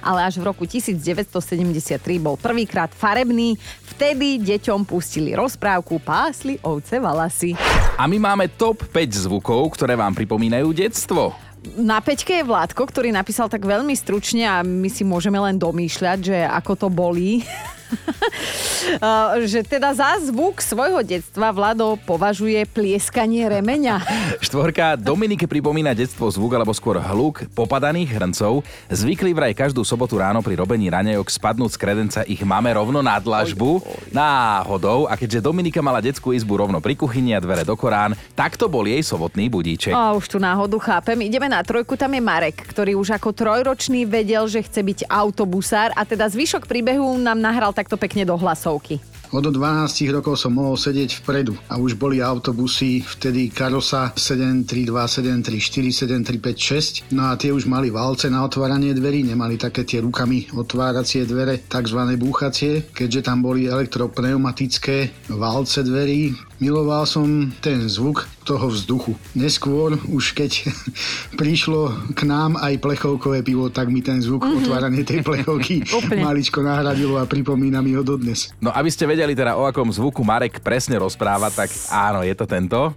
ale 0.07 0.19
až 0.23 0.39
v 0.39 0.45
roku 0.47 0.63
1973 0.63 1.99
bol 2.23 2.39
prvýkrát 2.39 2.95
farebný. 2.95 3.59
Vtedy 3.97 4.39
deťom 4.45 4.85
pustili 4.85 5.33
rozprávku 5.33 5.99
Pásli 6.05 6.61
ovce 6.63 7.01
valasy. 7.01 7.57
A 7.97 8.05
my 8.05 8.21
máme 8.21 8.53
top 8.61 8.85
5 8.93 9.25
zvukov, 9.25 9.73
ktoré 9.73 9.97
vám 9.97 10.13
pripomínajú 10.13 10.69
detstvo. 10.77 11.33
Na 11.81 11.97
peťke 12.05 12.37
je 12.37 12.45
Vládko, 12.45 12.85
ktorý 12.85 13.09
napísal 13.09 13.49
tak 13.49 13.65
veľmi 13.65 13.97
stručne 13.97 14.45
a 14.45 14.61
my 14.61 14.93
si 14.93 15.01
môžeme 15.01 15.41
len 15.41 15.57
domýšľať, 15.57 16.19
že 16.21 16.37
ako 16.45 16.73
to 16.77 16.89
bolí. 16.93 17.41
Že 19.51 19.67
teda 19.67 19.93
za 19.95 20.19
zvuk 20.23 20.63
svojho 20.63 21.03
detstva 21.03 21.51
Vlado 21.51 21.99
považuje 22.07 22.63
plieskanie 22.69 23.47
remeňa. 23.47 24.03
Štvorka, 24.47 24.99
Dominike 24.99 25.47
pripomína 25.47 25.93
detstvo 25.95 26.31
zvuk 26.31 26.55
alebo 26.55 26.73
skôr 26.75 26.99
hluk 26.99 27.47
popadaných 27.53 28.17
hrncov. 28.17 28.63
Zvykli 28.91 29.35
vraj 29.35 29.53
každú 29.55 29.83
sobotu 29.83 30.19
ráno 30.19 30.43
pri 30.43 30.59
robení 30.59 30.91
raňajok 30.91 31.29
spadnúť 31.29 31.71
z 31.75 31.81
kredenca 31.81 32.21
ich 32.27 32.43
máme 32.43 32.71
rovno 32.75 33.03
na 33.03 33.19
dlažbu. 33.19 33.83
Náhodou. 34.11 35.07
A 35.11 35.15
keďže 35.19 35.45
Dominika 35.45 35.83
mala 35.83 36.03
detskú 36.03 36.33
izbu 36.33 36.67
rovno 36.67 36.79
pri 36.83 36.95
kuchyni 36.99 37.35
a 37.35 37.43
dvere 37.43 37.67
do 37.67 37.75
Korán, 37.75 38.15
tak 38.35 38.59
to 38.59 38.71
bol 38.71 38.87
jej 38.87 39.03
sobotný 39.03 39.51
budíček. 39.51 39.93
A 39.93 40.15
už 40.15 40.31
tú 40.31 40.39
náhodu 40.39 40.77
chápem. 40.81 41.19
Ideme 41.27 41.51
na 41.51 41.61
trojku, 41.63 41.99
tam 41.99 42.15
je 42.15 42.23
Marek, 42.23 42.65
ktorý 42.71 42.97
už 42.97 43.19
ako 43.19 43.35
trojročný 43.35 44.09
vedel, 44.09 44.49
že 44.49 44.65
chce 44.65 44.81
byť 44.81 44.99
autobusár 45.11 45.93
a 45.93 46.03
teda 46.07 46.31
zvyšok 46.31 46.65
príbehu 46.65 47.19
nám 47.21 47.39
nahral 47.39 47.76
takto 47.77 48.01
pekne 48.01 48.25
do 48.25 48.41
hlasovky. 48.41 48.97
Od 49.37 49.43
12 49.43 50.09
rokov 50.15 50.39
som 50.39 50.55
mohol 50.55 50.79
sedieť 50.79 51.21
vpredu 51.21 51.59
a 51.69 51.77
už 51.77 51.99
boli 51.99 52.23
autobusy, 52.23 53.03
vtedy 53.03 53.53
Karosa 53.53 54.15
732, 54.15 54.97
734, 55.45 57.11
7356. 57.11 57.13
No 57.13 57.29
a 57.29 57.37
tie 57.37 57.51
už 57.51 57.67
mali 57.69 57.93
valce 57.93 58.33
na 58.33 58.47
otváranie 58.47 58.95
dverí, 58.95 59.27
nemali 59.27 59.59
také 59.59 59.83
tie 59.83 59.99
rukami 59.99 60.47
otváracie 60.55 61.27
dvere, 61.27 61.67
tzv. 61.67 62.01
búchacie, 62.17 62.87
keďže 62.95 63.27
tam 63.27 63.43
boli 63.43 63.67
elektropneumatické 63.67 65.29
valce 65.35 65.83
dverí. 65.83 66.46
Miloval 66.57 67.05
som 67.05 67.53
ten 67.61 67.85
zvuk 67.85 68.25
toho 68.49 68.73
vzduchu. 68.73 69.13
Neskôr, 69.37 70.01
už 70.09 70.33
keď 70.33 70.73
prišlo 71.41 71.93
k 72.17 72.25
nám 72.25 72.57
aj 72.57 72.81
plechovkové 72.81 73.45
pivo, 73.45 73.69
tak 73.69 73.93
mi 73.93 74.01
ten 74.01 74.25
zvuk 74.25 74.41
mm-hmm. 74.41 74.59
otváranie 74.65 75.05
tej 75.05 75.21
plechovky 75.21 75.85
maličko 76.25 76.65
nahradilo 76.65 77.21
a 77.21 77.29
pripomína 77.29 77.85
mi 77.85 77.93
ho 77.93 78.01
dodnes. 78.01 78.57
No 78.57 78.73
aby 78.73 78.89
ste 78.89 79.05
vedeli 79.05 79.37
teda 79.37 79.53
o 79.61 79.69
akom 79.69 79.93
zvuku 79.93 80.25
Marek 80.25 80.65
presne 80.65 80.97
rozpráva, 80.97 81.53
tak 81.53 81.69
áno, 81.93 82.25
je 82.25 82.33
to 82.33 82.49
tento. 82.49 82.97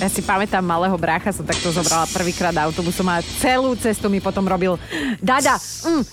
Ja 0.00 0.08
si 0.08 0.24
pamätám 0.24 0.64
malého 0.64 0.96
brácha, 0.96 1.28
som 1.28 1.44
takto 1.44 1.72
zobrala 1.72 2.08
prvýkrát 2.08 2.56
autobusom 2.56 3.04
a 3.08 3.20
celú 3.36 3.76
cestu 3.76 4.08
mi 4.08 4.20
potom 4.20 4.44
robil 4.44 4.80
Dada, 5.20 5.60
mm. 5.60 6.04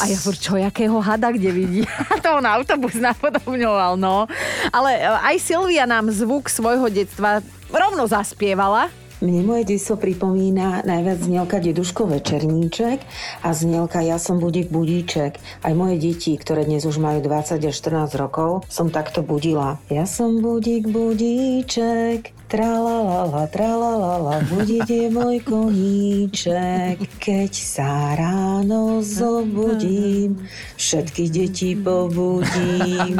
A 0.00 0.04
ja 0.10 0.18
furt, 0.18 0.40
čo, 0.40 0.58
jakého 0.58 0.98
hada, 0.98 1.30
kde 1.30 1.50
vidí? 1.50 1.82
To 2.24 2.40
on 2.40 2.46
autobus 2.48 2.96
napodobňoval, 2.96 4.00
no. 4.00 4.24
Ale 4.72 4.90
e, 4.96 5.04
aj 5.04 5.36
Silvia 5.42 5.84
nám 5.84 6.08
zvuk 6.08 6.48
svojho 6.48 6.88
detstva 6.88 7.44
rovno 7.68 8.08
zaspievala. 8.08 8.88
Mne 9.24 9.40
moje 9.46 9.64
detstvo 9.64 9.96
pripomína 9.96 10.84
najviac 10.84 11.22
znielka 11.22 11.56
Deduško 11.56 12.04
Večerníček 12.10 13.00
a 13.40 13.48
znielka 13.56 14.04
Ja 14.04 14.20
som 14.20 14.36
budík 14.36 14.68
budíček. 14.68 15.40
Aj 15.64 15.72
moje 15.72 15.96
deti, 15.96 16.36
ktoré 16.36 16.68
dnes 16.68 16.84
už 16.84 17.00
majú 17.00 17.24
20 17.24 17.56
až 17.62 17.74
14 17.78 18.20
rokov, 18.20 18.68
som 18.68 18.92
takto 18.92 19.24
budila. 19.24 19.80
Ja 19.88 20.04
som 20.04 20.44
budík 20.44 20.92
budíček, 20.92 22.36
tralalala, 22.54 23.50
tralalala, 23.50 24.38
budiť 24.46 24.86
je 24.86 25.06
môj 25.10 25.42
koníček. 25.42 27.02
Keď 27.18 27.50
sa 27.50 28.14
ráno 28.14 29.02
zobudím, 29.02 30.38
všetky 30.78 31.34
deti 31.34 31.74
pobudím. 31.74 33.18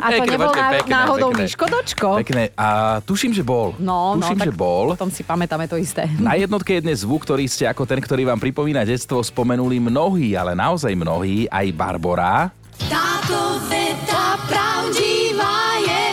A 0.00 0.06
to 0.08 0.24
Pekné, 0.24 0.32
nebol 0.32 0.48
počkaj, 0.48 0.72
pekné, 0.80 0.92
náhodou 0.96 1.28
pekné. 1.36 1.44
Miško 1.44 1.66
Dočko? 1.68 2.08
Pekné. 2.24 2.42
A 2.56 2.98
tuším, 3.04 3.36
že 3.36 3.44
bol. 3.44 3.76
No, 3.76 4.16
no, 4.16 4.24
tuším, 4.24 4.40
tak 4.40 4.48
že 4.48 4.52
bol. 4.56 4.96
Potom 4.96 5.12
si 5.12 5.20
pamätáme 5.28 5.68
to 5.68 5.76
isté. 5.76 6.08
Na 6.16 6.40
jednotke 6.40 6.80
je 6.80 6.84
dnes 6.88 7.04
zvuk, 7.04 7.28
ktorý 7.28 7.44
ste 7.52 7.68
ako 7.68 7.84
ten, 7.84 8.00
ktorý 8.00 8.24
vám 8.32 8.40
pripomína 8.40 8.88
detstvo, 8.88 9.20
spomenuli 9.20 9.76
mnohí, 9.76 10.32
ale 10.32 10.56
naozaj 10.56 10.96
mnohí, 10.96 11.44
aj 11.52 11.68
Barbora. 11.76 12.48
Táto 12.88 13.60
veta 13.68 14.40
pravdivá 14.48 15.04
je 15.04 15.09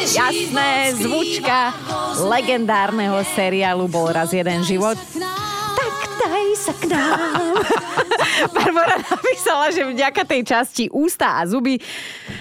Jasné, 0.08 0.96
zvučka 0.96 1.76
legendárneho 2.24 3.20
seriálu 3.36 3.92
Bol 3.92 4.12
raz 4.16 4.32
jeden 4.32 4.64
život. 4.64 4.96
Tak 5.76 5.96
daj 6.24 6.48
sa 6.56 6.74
k 6.76 6.84
nám. 6.88 7.60
Barbara 8.56 8.98
napísala, 9.04 9.72
že 9.76 9.84
vďaka 9.84 10.22
tej 10.24 10.42
časti 10.48 10.84
ústa 10.92 11.40
a 11.40 11.44
zuby 11.44 11.82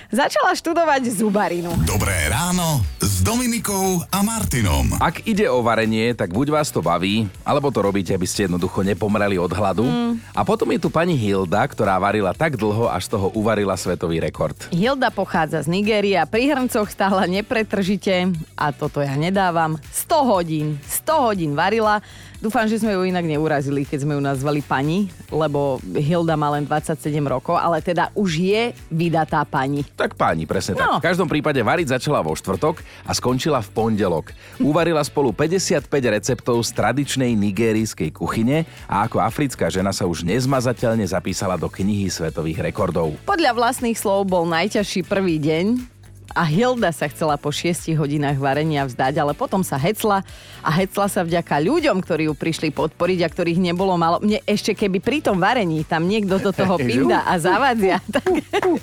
Začala 0.07 0.55
študovať 0.55 1.12
zubarinu. 1.12 1.74
Dobré 1.83 2.14
ráno 2.31 2.79
s 3.02 3.15
Dominikou 3.26 4.06
a 4.06 4.22
Martinom. 4.22 5.02
Ak 5.02 5.26
ide 5.26 5.50
o 5.50 5.58
varenie, 5.58 6.14
tak 6.14 6.30
buď 6.30 6.46
vás 6.62 6.70
to 6.70 6.78
baví, 6.78 7.26
alebo 7.42 7.74
to 7.74 7.82
robíte, 7.82 8.14
aby 8.14 8.22
ste 8.22 8.46
jednoducho 8.46 8.86
nepomreli 8.86 9.34
od 9.34 9.50
hladu. 9.50 9.82
Mm. 9.82 10.22
A 10.30 10.46
potom 10.46 10.70
je 10.70 10.78
tu 10.78 10.94
pani 10.94 11.18
Hilda, 11.18 11.66
ktorá 11.66 11.98
varila 11.98 12.30
tak 12.30 12.54
dlho, 12.54 12.86
až 12.86 13.10
z 13.10 13.18
toho 13.18 13.34
uvarila 13.34 13.74
svetový 13.74 14.22
rekord. 14.22 14.54
Hilda 14.70 15.10
pochádza 15.10 15.66
z 15.66 15.74
Nigérie 15.74 16.14
a 16.14 16.22
pri 16.22 16.54
hrncoch 16.54 16.86
stála 16.86 17.26
nepretržite 17.26 18.30
a 18.54 18.70
toto 18.70 19.02
ja 19.02 19.18
nedávam. 19.18 19.74
100 19.90 20.22
hodín. 20.22 20.78
100 20.86 21.26
hodín 21.26 21.58
varila. 21.58 22.06
Dúfam, 22.37 22.68
že 22.68 22.77
sme 22.77 22.92
ju 22.92 23.03
inak 23.03 23.25
neurazili, 23.25 23.83
keď 23.83 24.05
sme 24.05 24.12
ju 24.12 24.20
nazvali 24.20 24.61
pani, 24.61 25.09
lebo 25.29 25.81
Hilda 25.83 26.37
má 26.37 26.53
len 26.53 26.62
27 26.62 27.01
rokov, 27.25 27.57
ale 27.57 27.81
teda 27.81 28.12
už 28.12 28.31
je 28.37 28.62
vydatá 28.87 29.40
pani. 29.42 29.83
Tak 29.96 30.14
páni, 30.14 30.44
presne 30.44 30.77
No. 30.77 31.01
tak. 31.01 31.01
V 31.01 31.07
každom 31.09 31.27
prípade 31.27 31.59
variť 31.59 31.96
začala 31.96 32.20
vo 32.20 32.37
štvrtok 32.37 32.79
a 33.03 33.16
skončila 33.16 33.64
v 33.64 33.68
pondelok. 33.72 34.37
Uvarila 34.61 35.01
spolu 35.01 35.33
55 35.33 35.88
receptov 35.88 36.61
z 36.61 36.70
tradičnej 36.70 37.33
nigérijskej 37.33 38.12
kuchyne 38.12 38.68
a 38.85 39.09
ako 39.09 39.16
africká 39.18 39.72
žena 39.72 39.90
sa 39.90 40.05
už 40.05 40.22
nezmazateľne 40.22 41.09
zapísala 41.09 41.57
do 41.57 41.66
knihy 41.66 42.12
svetových 42.12 42.61
rekordov. 42.62 43.16
Podľa 43.25 43.57
vlastných 43.57 43.96
slov 43.96 44.29
bol 44.29 44.44
najťažší 44.44 45.09
prvý 45.09 45.40
deň 45.40 45.95
a 46.34 46.42
Hilda 46.44 46.90
sa 46.90 47.06
chcela 47.06 47.38
po 47.38 47.54
6 47.54 47.92
hodinách 47.94 48.36
varenia 48.40 48.82
vzdať, 48.84 49.14
ale 49.20 49.32
potom 49.32 49.62
sa 49.62 49.78
hecla 49.78 50.26
a 50.60 50.70
hecla 50.74 51.06
sa 51.06 51.22
vďaka 51.22 51.62
ľuďom, 51.62 52.02
ktorí 52.02 52.26
ju 52.28 52.34
prišli 52.34 52.74
podporiť 52.74 53.18
a 53.24 53.28
ktorých 53.30 53.60
nebolo 53.60 53.94
malo. 53.94 54.18
Mne 54.18 54.42
ešte 54.44 54.74
keby 54.74 54.98
pri 54.98 55.18
tom 55.22 55.38
varení 55.38 55.86
tam 55.86 56.08
niekto 56.08 56.40
do 56.40 56.50
toho 56.50 56.76
pinda 56.88 57.22
a 57.24 57.38
zavadzia, 57.38 58.02
tak, 58.16 58.26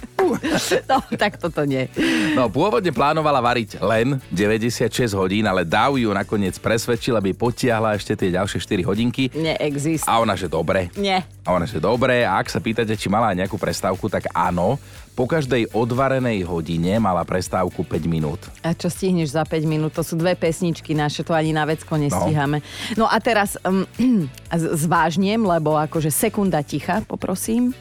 no, 0.89 0.97
tak 1.19 1.41
toto 1.41 1.67
nie. 1.67 1.89
No, 2.37 2.47
pôvodne 2.47 2.93
plánovala 2.95 3.43
variť 3.43 3.81
len 3.83 4.17
96 4.31 4.89
hodín, 5.17 5.43
ale 5.49 5.67
Dáv 5.67 5.97
ju 5.97 6.09
nakoniec 6.13 6.55
presvedčil, 6.61 7.17
aby 7.17 7.33
potiahla 7.33 7.97
ešte 7.97 8.13
tie 8.15 8.29
ďalšie 8.33 8.59
4 8.61 8.89
hodinky. 8.89 9.29
Neexistuje. 9.33 10.09
A 10.09 10.21
ona, 10.21 10.37
že 10.37 10.45
dobre. 10.45 10.93
Nie. 10.95 11.25
A 11.43 11.51
ona, 11.51 11.67
že 11.67 11.81
dobre. 11.81 12.23
A 12.23 12.39
ak 12.39 12.47
sa 12.47 12.63
pýtate, 12.63 12.95
či 12.95 13.11
mala 13.11 13.33
aj 13.33 13.45
nejakú 13.45 13.57
prestávku, 13.59 14.07
tak 14.07 14.31
áno. 14.31 14.79
Po 15.13 15.29
každej 15.29 15.69
odvarenej 15.77 16.41
hodine 16.41 16.97
mala 16.97 17.21
prestávku 17.21 17.85
5 17.85 18.09
minút. 18.09 18.41
A 18.65 18.73
čo 18.73 18.89
stihneš 18.89 19.37
za 19.37 19.45
5 19.45 19.61
minút? 19.63 19.93
To 19.93 20.01
sú 20.01 20.17
dve 20.17 20.33
pesničky 20.33 20.97
naše, 20.97 21.21
to 21.21 21.37
ani 21.37 21.53
na 21.53 21.69
vecko 21.69 21.93
nestíhame. 21.95 22.65
No, 22.97 23.05
a 23.05 23.21
teraz 23.21 23.53
um, 23.61 23.85
z- 24.49 24.73
zvážnem, 24.73 25.37
lebo 25.37 25.77
akože 25.77 26.09
sekunda 26.09 26.65
ticha, 26.65 27.05
poprosím. 27.05 27.77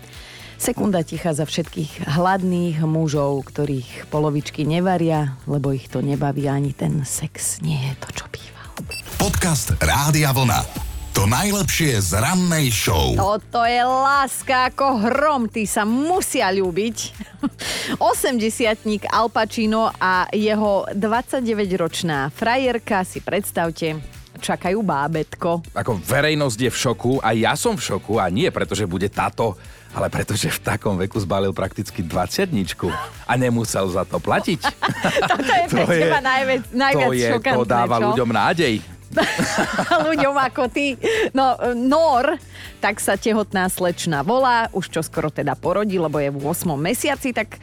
Sekunda 0.60 1.00
ticha 1.00 1.32
za 1.32 1.42
všetkých 1.42 2.06
hladných 2.06 2.84
mužov, 2.84 3.48
ktorých 3.48 4.12
polovičky 4.12 4.62
nevaria, 4.62 5.34
lebo 5.48 5.72
ich 5.72 5.88
to 5.88 6.04
nebaví 6.04 6.46
ani 6.46 6.70
ten 6.70 7.02
sex. 7.02 7.58
Nie 7.64 7.80
je 7.80 7.94
to, 7.98 8.08
čo 8.12 8.24
býva. 8.28 8.60
Podcast 9.16 9.72
Rádia 9.80 10.30
Vlna. 10.30 10.91
To 11.12 11.28
najlepšie 11.28 12.00
z 12.00 12.16
rannej 12.16 12.72
show. 12.72 13.12
Toto 13.12 13.68
je 13.68 13.84
láska 13.84 14.72
ako 14.72 14.96
hrom, 15.04 15.44
tí 15.44 15.68
sa 15.68 15.84
musia 15.84 16.48
ľúbiť. 16.48 16.96
80 18.00 19.12
Al 19.12 19.28
Pacino 19.28 19.92
a 20.00 20.24
jeho 20.32 20.88
29-ročná 20.96 22.32
frajerka, 22.32 23.04
si 23.04 23.20
predstavte, 23.20 24.00
čakajú 24.40 24.80
bábetko. 24.80 25.76
Ako 25.76 26.00
verejnosť 26.00 26.58
je 26.64 26.70
v 26.72 26.78
šoku 26.80 27.12
a 27.20 27.36
ja 27.36 27.52
som 27.60 27.76
v 27.76 27.84
šoku 27.92 28.16
a 28.16 28.32
nie 28.32 28.48
preto, 28.48 28.72
že 28.72 28.88
bude 28.88 29.12
táto, 29.12 29.60
ale 29.92 30.08
pretože 30.08 30.48
v 30.48 30.58
takom 30.64 30.96
veku 30.96 31.20
zbalil 31.20 31.52
prakticky 31.52 32.00
20 32.00 32.48
a 33.28 33.32
nemusel 33.36 33.84
za 33.92 34.08
to 34.08 34.16
platiť. 34.16 34.60
Toto 35.30 35.52
je 35.52 35.64
pre 35.68 35.84
teba 35.84 36.24
najviac, 36.24 36.62
najviac 36.72 37.04
to 37.04 37.12
je, 37.12 37.28
šokantné, 37.36 37.58
to 37.60 37.62
dáva 37.68 37.96
čo? 38.00 38.04
ľuďom 38.08 38.30
nádej. 38.32 38.74
ľuďom 40.08 40.34
ako 40.34 40.68
ty. 40.68 40.96
No, 41.30 41.54
Nor, 41.72 42.36
tak 42.78 42.98
sa 42.98 43.14
tehotná 43.14 43.68
slečna 43.68 44.20
volá, 44.20 44.66
už 44.70 44.88
čo 44.88 45.00
skoro 45.00 45.28
teda 45.28 45.54
porodí, 45.54 45.96
lebo 45.96 46.18
je 46.18 46.28
v 46.28 46.38
8 46.40 46.72
mesiaci, 46.74 47.30
tak 47.30 47.56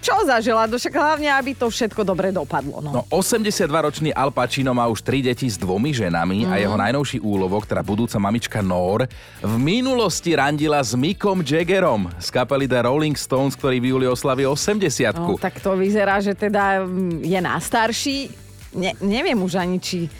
čo 0.00 0.12
zažila? 0.20 0.68
No 0.68 0.76
Však 0.76 0.92
hlavne, 0.92 1.32
aby 1.32 1.56
to 1.56 1.72
všetko 1.72 2.04
dobre 2.04 2.28
dopadlo. 2.28 2.84
No. 2.84 2.92
No 2.92 3.02
82-ročný 3.08 4.12
Al 4.12 4.28
Pacino 4.28 4.76
má 4.76 4.84
už 4.84 5.00
tri 5.00 5.24
deti 5.24 5.48
s 5.48 5.56
dvomi 5.56 5.96
ženami 5.96 6.44
a 6.44 6.52
Mhm. 6.52 6.60
jeho 6.60 6.76
najnovší 6.76 7.18
úlovok, 7.24 7.64
teda 7.64 7.80
budúca 7.80 8.20
mamička 8.20 8.60
Nor, 8.60 9.08
v 9.40 9.54
minulosti 9.56 10.36
randila 10.36 10.84
s 10.84 10.92
Mickom 10.92 11.40
Jaggerom 11.40 12.12
z 12.20 12.28
kapely 12.28 12.68
The 12.68 12.84
Rolling 12.84 13.16
Stones, 13.16 13.56
ktorý 13.56 13.80
v 13.80 13.96
júli 13.96 14.04
oslavil 14.04 14.52
80 14.52 15.16
No, 15.16 15.40
tak 15.40 15.56
to 15.64 15.72
vyzerá, 15.72 16.20
že 16.20 16.36
teda 16.36 16.84
mm, 16.84 17.24
je 17.24 17.40
nastarší. 17.40 18.18
Ne, 18.76 18.92
neviem 19.00 19.40
už 19.40 19.56
ani, 19.56 19.80
či... 19.80 20.12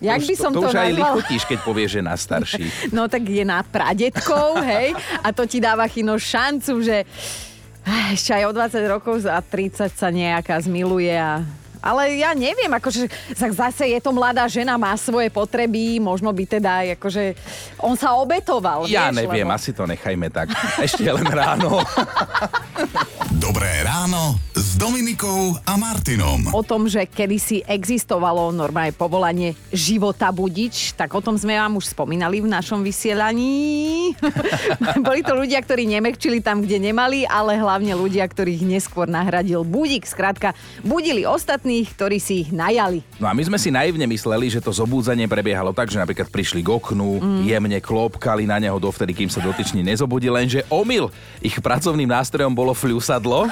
Jak 0.00 0.20
by 0.24 0.34
som 0.34 0.52
to, 0.56 0.64
to, 0.64 0.68
už 0.72 0.76
aj 0.80 0.90
nazvala? 0.90 0.96
lichotíš, 0.96 1.42
keď 1.44 1.58
povieš, 1.60 1.90
že 1.92 2.02
na 2.02 2.14
starší. 2.16 2.64
No 2.96 3.04
tak 3.06 3.28
je 3.28 3.44
na 3.44 3.60
pradetkov, 3.60 4.64
hej, 4.64 4.96
a 5.20 5.28
to 5.30 5.44
ti 5.44 5.60
dáva 5.60 5.84
chino 5.86 6.16
šancu, 6.16 6.80
že 6.80 7.04
eh, 7.04 8.06
ešte 8.16 8.32
aj 8.32 8.44
o 8.48 8.52
20 8.56 8.80
rokov 8.88 9.14
za 9.28 9.36
30 9.44 9.92
sa 9.92 10.08
nejaká 10.08 10.56
zmiluje 10.56 11.12
a 11.12 11.44
ale 11.80 12.20
ja 12.20 12.36
neviem, 12.36 12.70
akože 12.70 13.08
zase 13.34 13.90
je 13.90 14.00
to 14.00 14.12
mladá 14.12 14.44
žena, 14.46 14.76
má 14.76 14.92
svoje 15.00 15.32
potreby, 15.32 15.96
možno 15.98 16.28
by 16.30 16.44
teda, 16.44 16.72
akože 17.00 17.34
on 17.80 17.96
sa 17.96 18.14
obetoval, 18.20 18.84
Ja 18.86 19.08
vieš, 19.08 19.24
neviem, 19.24 19.48
lebo... 19.48 19.56
asi 19.56 19.72
to 19.72 19.88
nechajme 19.88 20.28
tak. 20.28 20.52
Ešte 20.78 21.08
len 21.08 21.26
ráno. 21.26 21.80
Dobré 23.40 23.82
ráno 23.82 24.36
s 24.52 24.76
Dominikou 24.76 25.56
a 25.64 25.74
Martinom. 25.80 26.52
o 26.52 26.60
tom, 26.60 26.84
že 26.84 27.08
kedysi 27.08 27.64
existovalo 27.64 28.52
normálne 28.52 28.92
povolanie 28.92 29.56
života 29.72 30.28
budič, 30.28 30.92
tak 30.92 31.16
o 31.16 31.24
tom 31.24 31.40
sme 31.40 31.56
vám 31.56 31.80
už 31.80 31.96
spomínali 31.96 32.44
v 32.44 32.52
našom 32.52 32.84
vysielaní. 32.84 34.12
Boli 35.06 35.24
to 35.24 35.32
ľudia, 35.32 35.64
ktorí 35.64 35.88
nemekčili 35.88 36.44
tam, 36.44 36.60
kde 36.60 36.92
nemali, 36.92 37.24
ale 37.24 37.56
hlavne 37.56 37.96
ľudia, 37.96 38.28
ktorých 38.28 38.60
neskôr 38.60 39.08
nahradil 39.08 39.64
budík. 39.64 40.04
Skrátka, 40.04 40.52
budili 40.84 41.24
ostatných, 41.70 41.94
ktorí 41.94 42.18
si 42.18 42.34
ich 42.42 42.50
najali. 42.50 43.06
No 43.22 43.30
a 43.30 43.32
my 43.32 43.42
sme 43.46 43.58
si 43.58 43.70
naivne 43.70 44.02
mysleli, 44.10 44.50
že 44.50 44.58
to 44.58 44.74
zobúdzanie 44.74 45.30
prebiehalo 45.30 45.70
tak, 45.70 45.86
že 45.86 46.02
napríklad 46.02 46.26
prišli 46.26 46.66
k 46.66 46.68
oknu, 46.74 47.22
mm. 47.22 47.40
jemne 47.46 47.78
klopkali 47.78 48.42
na 48.42 48.58
neho 48.58 48.74
dovtedy, 48.82 49.14
kým 49.14 49.30
sa 49.30 49.38
dotyčný 49.38 49.86
nezobudil, 49.86 50.34
lenže 50.34 50.66
omyl. 50.66 51.14
Ich 51.38 51.54
pracovným 51.62 52.10
nástrojom 52.10 52.50
bolo 52.50 52.74
fľusadlo. 52.74 53.46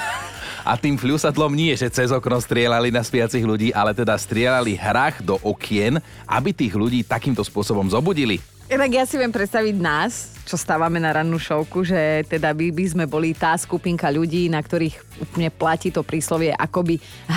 A 0.67 0.75
tým 0.75 0.99
fľusadlom 0.99 1.55
nie, 1.55 1.71
že 1.79 1.87
cez 1.87 2.11
okno 2.11 2.35
strieľali 2.35 2.91
na 2.91 2.99
spiacich 2.99 3.41
ľudí, 3.41 3.71
ale 3.71 3.95
teda 3.95 4.19
strieľali 4.19 4.75
hrách 4.75 5.23
do 5.23 5.39
okien, 5.39 6.03
aby 6.27 6.51
tých 6.51 6.75
ľudí 6.75 7.07
takýmto 7.07 7.41
spôsobom 7.47 7.87
zobudili. 7.87 8.43
Tak 8.67 8.91
ja 8.91 9.07
si 9.07 9.15
viem 9.15 9.31
predstaviť 9.31 9.75
nás, 9.79 10.35
čo 10.49 10.57
stávame 10.57 10.97
na 10.97 11.13
rannú 11.13 11.37
šovku, 11.37 11.85
že 11.85 12.25
teda 12.25 12.49
by, 12.57 12.73
by 12.73 12.85
sme 12.89 13.05
boli 13.05 13.37
tá 13.37 13.53
skupinka 13.53 14.09
ľudí, 14.09 14.49
na 14.49 14.57
ktorých 14.65 14.97
úplne 15.21 15.53
platí 15.53 15.93
to 15.93 16.01
príslovie, 16.01 16.49
ako 16.57 16.89
by 16.89 16.95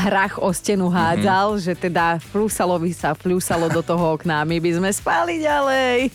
hrach 0.09 0.41
o 0.41 0.49
stenu 0.49 0.89
hádzal, 0.89 1.61
mm-hmm. 1.61 1.65
že 1.69 1.73
teda 1.77 2.17
fľusalovi 2.33 2.97
sa 2.97 3.13
fľusalo 3.13 3.69
do 3.69 3.85
toho 3.85 4.17
okna 4.17 4.49
my 4.49 4.57
by 4.57 4.71
sme 4.81 4.91
spali 4.91 5.45
ďalej. 5.45 6.09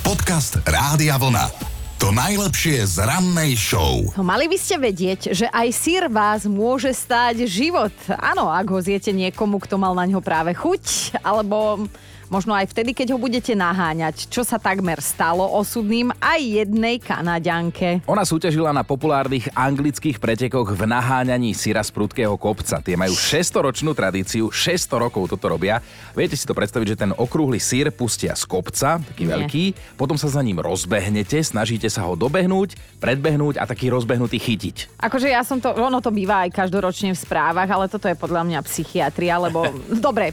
Podcast 0.00 0.64
Rádia 0.64 1.20
Vlna. 1.20 1.77
To 1.98 2.14
najlepšie 2.14 2.86
z 2.86 3.02
rannej 3.02 3.58
show. 3.58 4.06
No, 4.14 4.22
mali 4.22 4.46
by 4.46 4.54
ste 4.54 4.78
vedieť, 4.78 5.34
že 5.34 5.50
aj 5.50 5.68
sír 5.74 6.06
vás 6.06 6.46
môže 6.46 6.94
stáť 6.94 7.42
život. 7.50 7.90
Áno, 8.22 8.46
ak 8.46 8.70
ho 8.70 8.78
zjete 8.78 9.10
niekomu, 9.10 9.58
kto 9.58 9.82
mal 9.82 9.98
na 9.98 10.06
ňo 10.06 10.22
práve 10.22 10.54
chuť, 10.54 11.18
alebo 11.26 11.90
možno 12.28 12.52
aj 12.52 12.68
vtedy, 12.70 12.92
keď 12.92 13.16
ho 13.16 13.18
budete 13.18 13.56
naháňať, 13.56 14.28
čo 14.28 14.44
sa 14.44 14.60
takmer 14.60 15.00
stalo 15.00 15.48
osudným 15.48 16.12
aj 16.20 16.40
jednej 16.60 17.00
Kanaďanke. 17.00 18.04
Ona 18.04 18.20
súťažila 18.20 18.68
na 18.68 18.84
populárnych 18.84 19.48
anglických 19.56 20.20
pretekoch 20.20 20.76
v 20.76 20.82
naháňaní 20.84 21.56
syra 21.56 21.80
z 21.80 21.88
prudkého 21.88 22.36
kopca. 22.36 22.84
Tie 22.84 23.00
majú 23.00 23.16
600-ročnú 23.16 23.96
tradíciu, 23.96 24.52
600 24.52 25.04
rokov 25.08 25.32
toto 25.32 25.48
robia. 25.48 25.80
Viete 26.12 26.36
si 26.36 26.44
to 26.44 26.52
predstaviť, 26.52 26.86
že 26.92 27.00
ten 27.00 27.12
okrúhly 27.16 27.56
sír 27.56 27.88
pustia 27.88 28.36
z 28.36 28.44
kopca, 28.44 29.00
taký 29.00 29.24
Nie. 29.24 29.32
veľký, 29.32 29.64
potom 29.96 30.20
sa 30.20 30.28
za 30.28 30.44
ním 30.44 30.60
rozbehnete, 30.60 31.40
snažíte 31.40 31.87
sa 31.92 32.06
ho 32.06 32.14
dobehnúť, 32.14 33.00
predbehnúť 33.02 33.60
a 33.60 33.64
taký 33.64 33.92
rozbehnutý 33.92 34.38
chytiť. 34.38 35.00
Akože 35.02 35.28
ja 35.28 35.42
som 35.44 35.60
to, 35.60 35.72
ono 35.74 36.00
to 36.00 36.12
býva 36.12 36.46
aj 36.46 36.54
každoročne 36.54 37.12
v 37.12 37.18
správach, 37.18 37.68
ale 37.68 37.90
toto 37.90 38.06
je 38.06 38.16
podľa 38.16 38.44
mňa 38.48 38.60
psychiatria, 38.64 39.40
lebo 39.40 39.66
dobre, 40.06 40.32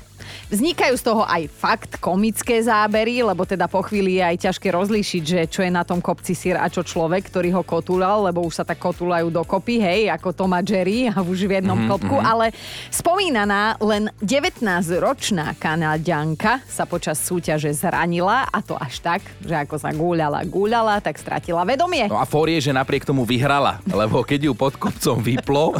Vznikajú 0.50 0.96
z 0.98 1.04
toho 1.06 1.24
aj 1.24 1.48
fakt 1.48 1.92
komické 2.02 2.60
zábery, 2.60 3.24
lebo 3.24 3.46
teda 3.48 3.70
po 3.70 3.86
chvíli 3.86 4.20
je 4.20 4.24
aj 4.26 4.38
ťažké 4.50 4.68
rozlíšiť, 4.74 5.24
že 5.24 5.40
čo 5.48 5.62
je 5.62 5.72
na 5.72 5.88
tom 5.88 6.02
kopci 6.02 6.34
sír 6.36 6.60
a 6.60 6.68
čo 6.68 6.82
človek, 6.82 7.30
ktorý 7.30 7.56
ho 7.56 7.64
kotúlal, 7.64 8.26
lebo 8.28 8.42
už 8.42 8.60
sa 8.60 8.66
tak 8.66 8.82
kotúlajú 8.82 9.30
dokopy, 9.30 9.80
hej, 9.80 10.02
ako 10.10 10.34
Tom 10.34 10.52
a 10.58 10.66
Jerry 10.66 11.08
a 11.08 11.22
už 11.22 11.46
v 11.46 11.62
jednom 11.62 11.76
Mhm, 11.76 11.84
mm-hmm. 11.86 11.90
klopku, 11.92 12.18
mhm. 12.18 12.26
ale 12.26 12.46
spomínaná 12.90 13.76
len 13.84 14.10
19-ročná 14.24 15.54
Kanadianka 15.60 16.64
sa 16.66 16.88
počas 16.88 17.20
súťaže 17.20 17.70
zranila 17.76 18.48
a 18.48 18.60
to 18.64 18.80
až 18.80 19.04
tak, 19.04 19.22
že 19.44 19.54
ako 19.54 19.76
sa 19.76 19.92
gúľala, 19.92 20.42
gúľala, 20.48 21.04
tak 21.04 21.20
stratila 21.20 21.68
vedomie. 21.68 22.08
No 22.08 22.18
a 22.18 22.26
fór 22.26 22.50
je, 22.50 22.72
že 22.72 22.72
napriek 22.72 23.04
tomu 23.04 23.28
vyhrala, 23.28 23.84
lebo 23.86 24.24
keď 24.24 24.50
ju 24.50 24.54
pod 24.56 24.80
kopcom 24.80 25.20
vyplo, 25.20 25.76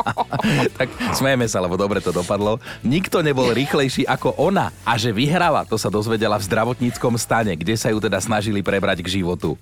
tak 0.78 0.88
smejeme 1.16 1.48
sa, 1.48 1.64
lebo 1.64 1.80
dobre 1.80 2.04
to 2.04 2.12
dopadlo. 2.12 2.60
Nikto 2.84 3.24
nebol 3.24 3.48
rýchlejší 3.64 4.04
ako 4.04 4.36
ona 4.36 4.68
a 4.84 5.00
že 5.00 5.08
vyhrala, 5.08 5.64
to 5.64 5.80
sa 5.80 5.88
dozvedela 5.88 6.36
v 6.36 6.44
zdravotníckom 6.44 7.16
stane, 7.16 7.56
kde 7.56 7.80
sa 7.80 7.88
ju 7.88 7.96
teda 7.96 8.20
snažili 8.20 8.60
prebrať 8.60 9.00
k 9.00 9.08
životu. 9.20 9.56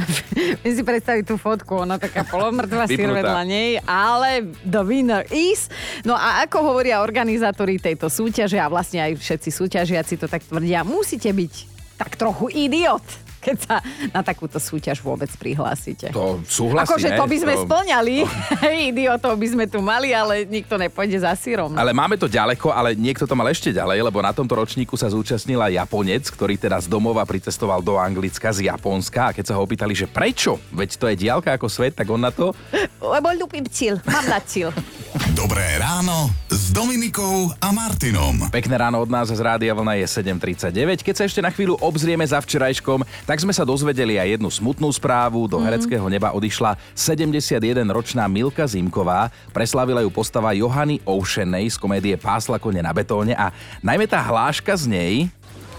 Viem 0.62 0.74
si 0.78 0.86
predstaviť 0.86 1.26
tú 1.26 1.34
fotku, 1.34 1.82
ona 1.82 1.98
taká 1.98 2.22
polomrtvá 2.22 2.86
Vypnutá. 2.86 3.18
vedľa 3.18 3.42
nej, 3.42 3.82
ale 3.82 4.54
the 4.62 4.86
winner 4.86 5.26
is. 5.34 5.66
No 6.06 6.14
a 6.14 6.46
ako 6.46 6.70
hovoria 6.70 7.02
organizátori 7.02 7.82
tejto 7.82 8.06
súťaže 8.06 8.62
a 8.62 8.70
vlastne 8.70 9.02
aj 9.02 9.18
všetci 9.18 9.50
súťažiaci 9.50 10.14
to 10.14 10.30
tak 10.30 10.46
tvrdia, 10.46 10.86
musíte 10.86 11.34
byť 11.34 11.54
tak 11.98 12.14
trochu 12.14 12.54
idiot, 12.54 13.02
keď 13.40 13.56
sa 13.58 13.76
na 14.12 14.20
takúto 14.20 14.60
súťaž 14.60 15.00
vôbec 15.00 15.32
prihlásite. 15.34 16.12
To 16.12 16.38
súhlasím, 16.44 16.86
Akože 16.94 17.08
to 17.10 17.24
by 17.24 17.36
sme 17.36 17.54
To- 17.56 17.62
splňali, 17.64 18.16
idiotov 18.92 19.34
by 19.34 19.48
sme 19.48 19.64
tu 19.64 19.80
mali, 19.80 20.12
ale 20.12 20.44
nikto 20.44 20.76
nepôjde 20.76 21.18
za 21.18 21.32
sírom. 21.34 21.72
Ale 21.72 21.90
máme 21.90 22.14
to 22.14 22.28
ďaleko, 22.28 22.70
ale 22.70 22.92
niekto 22.92 23.24
to 23.24 23.32
mal 23.32 23.48
ešte 23.48 23.72
ďalej, 23.72 24.04
lebo 24.04 24.20
na 24.20 24.30
tomto 24.30 24.54
ročníku 24.54 24.94
sa 24.94 25.08
zúčastnila 25.08 25.66
Japonec, 25.66 26.28
ktorý 26.28 26.54
teda 26.54 26.78
z 26.78 26.86
domova 26.86 27.24
pricestoval 27.24 27.80
do 27.80 27.96
Anglicka 27.96 28.52
z 28.52 28.68
Japonska 28.68 29.32
a 29.32 29.34
keď 29.34 29.44
sa 29.46 29.54
ho 29.56 29.64
opýtali, 29.64 29.96
že 29.96 30.04
prečo, 30.04 30.60
veď 30.70 30.90
to 30.94 31.06
je 31.08 31.16
diálka 31.18 31.56
ako 31.56 31.66
svet, 31.66 31.96
tak 31.96 32.06
on 32.06 32.20
na 32.20 32.30
to, 32.30 32.52
Lebo 33.00 33.32
ľúbim 33.32 33.64
cíl, 33.66 33.96
mám 34.04 34.28
na 34.28 34.38
cíl. 34.44 34.68
Dobré 35.32 35.80
ráno 35.80 36.28
s 36.70 36.78
Dominikou 36.78 37.50
a 37.58 37.74
Martinom. 37.74 38.46
Pekné 38.46 38.78
ráno 38.78 39.02
od 39.02 39.10
nás 39.10 39.26
z 39.26 39.42
Rádia 39.42 39.74
Vlna 39.74 39.98
je 39.98 40.06
7.39. 40.06 41.02
Keď 41.02 41.14
sa 41.18 41.26
ešte 41.26 41.42
na 41.42 41.50
chvíľu 41.50 41.74
obzrieme 41.82 42.22
za 42.22 42.38
včerajškom, 42.38 43.02
tak 43.26 43.42
sme 43.42 43.50
sa 43.50 43.66
dozvedeli 43.66 44.22
aj 44.22 44.38
jednu 44.38 44.46
smutnú 44.54 44.86
správu. 44.94 45.50
Do 45.50 45.58
hereckého 45.58 46.06
neba 46.06 46.30
odišla 46.30 46.78
71-ročná 46.94 48.22
Milka 48.30 48.62
Zimková. 48.70 49.34
Preslavila 49.50 49.98
ju 50.06 50.14
postava 50.14 50.54
Johany 50.54 51.02
Oušenej 51.02 51.74
z 51.74 51.76
komédie 51.82 52.14
Pásla 52.14 52.62
kone 52.62 52.78
na 52.86 52.94
betóne 52.94 53.34
a 53.34 53.50
najmä 53.82 54.06
tá 54.06 54.22
hláška 54.22 54.70
z 54.78 54.86
nej, 54.86 55.14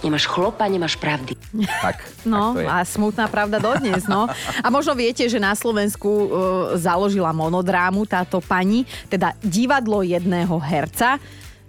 Nemáš 0.01 0.25
chlopa, 0.25 0.65
nemáš 0.65 0.97
pravdy. 0.97 1.37
tak, 1.81 2.01
No 2.25 2.53
tak 2.53 2.57
to 2.57 2.61
je. 2.61 2.67
a 2.67 2.75
smutná 2.81 3.25
pravda 3.29 3.61
dodnes, 3.61 4.09
no. 4.09 4.25
A 4.61 4.67
možno 4.73 4.97
viete, 4.97 5.25
že 5.29 5.37
na 5.37 5.53
Slovensku 5.53 6.09
e, 6.09 6.27
založila 6.81 7.29
monodrámu 7.29 8.09
táto 8.09 8.41
pani, 8.41 8.85
teda 9.07 9.37
divadlo 9.45 10.01
jedného 10.01 10.57
herca. 10.57 11.21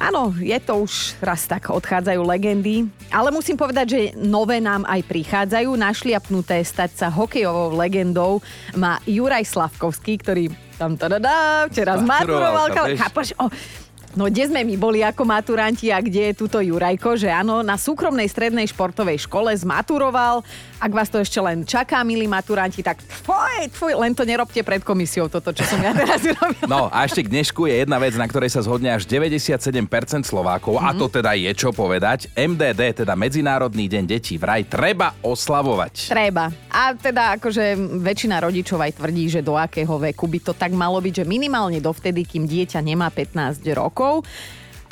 Áno, 0.02 0.34
je 0.40 0.56
to 0.58 0.82
už 0.82 1.14
raz 1.22 1.46
tak, 1.46 1.70
odchádzajú 1.70 2.26
legendy, 2.26 2.90
ale 3.12 3.30
musím 3.30 3.54
povedať, 3.54 3.86
že 3.86 4.00
nové 4.18 4.58
nám 4.58 4.82
aj 4.88 5.04
prichádzajú. 5.06 5.68
Našliapnuté 5.78 6.58
stať 6.64 6.90
sa 6.96 7.06
hokejovou 7.12 7.76
legendou 7.76 8.42
má 8.74 8.98
Juraj 9.06 9.46
Slavkovský, 9.46 10.18
ktorý 10.18 10.50
tam 10.74 10.98
tadadá, 10.98 11.70
včera 11.70 11.94
Maturoval 12.02 12.74
zmaturoval. 12.74 13.38
O, 13.38 13.46
No 14.12 14.28
kde 14.28 14.44
sme 14.52 14.60
my 14.60 14.76
boli 14.76 15.00
ako 15.00 15.24
maturanti 15.24 15.88
a 15.88 15.96
kde 16.04 16.32
je 16.32 16.38
túto 16.44 16.60
Jurajko, 16.60 17.16
že 17.16 17.32
áno, 17.32 17.64
na 17.64 17.80
súkromnej 17.80 18.28
strednej 18.28 18.68
športovej 18.68 19.24
škole 19.24 19.48
zmaturoval. 19.56 20.44
Ak 20.76 20.92
vás 20.92 21.08
to 21.08 21.22
ešte 21.22 21.40
len 21.40 21.64
čaká, 21.64 22.04
milí 22.04 22.28
maturanti, 22.28 22.84
tak 22.84 23.00
tvoj, 23.24 23.72
tvoj, 23.72 23.92
len 23.96 24.12
to 24.12 24.28
nerobte 24.28 24.60
pred 24.60 24.84
komisiou, 24.84 25.32
toto, 25.32 25.54
čo 25.56 25.64
som 25.64 25.80
ja 25.80 25.96
teraz 26.00 26.20
urobila. 26.28 26.68
No 26.68 26.80
a 26.92 27.08
ešte 27.08 27.24
k 27.24 27.32
dnešku 27.32 27.64
je 27.70 27.86
jedna 27.86 27.96
vec, 27.96 28.12
na 28.18 28.28
ktorej 28.28 28.52
sa 28.52 28.60
zhodne 28.60 28.92
až 28.92 29.08
97% 29.08 29.72
Slovákov, 30.28 30.76
a 30.82 30.92
to 30.92 31.08
teda 31.08 31.32
je 31.32 31.48
čo 31.56 31.72
povedať. 31.72 32.28
MDD, 32.36 33.06
teda 33.06 33.16
Medzinárodný 33.16 33.88
deň 33.88 34.04
detí, 34.04 34.36
vraj 34.36 34.66
treba 34.68 35.16
oslavovať. 35.24 36.12
Treba. 36.12 36.52
A 36.68 36.92
teda 36.98 37.38
akože 37.40 37.78
väčšina 38.02 38.42
rodičov 38.44 38.82
aj 38.82 38.98
tvrdí, 39.00 39.30
že 39.32 39.40
do 39.40 39.56
akého 39.56 39.96
veku 40.02 40.28
by 40.28 40.38
to 40.42 40.52
tak 40.52 40.74
malo 40.74 40.98
byť, 41.00 41.22
že 41.22 41.24
minimálne 41.24 41.78
dovtedy, 41.78 42.26
kým 42.26 42.44
dieťa 42.44 42.82
nemá 42.82 43.08
15 43.08 43.62
rokov. 43.72 44.01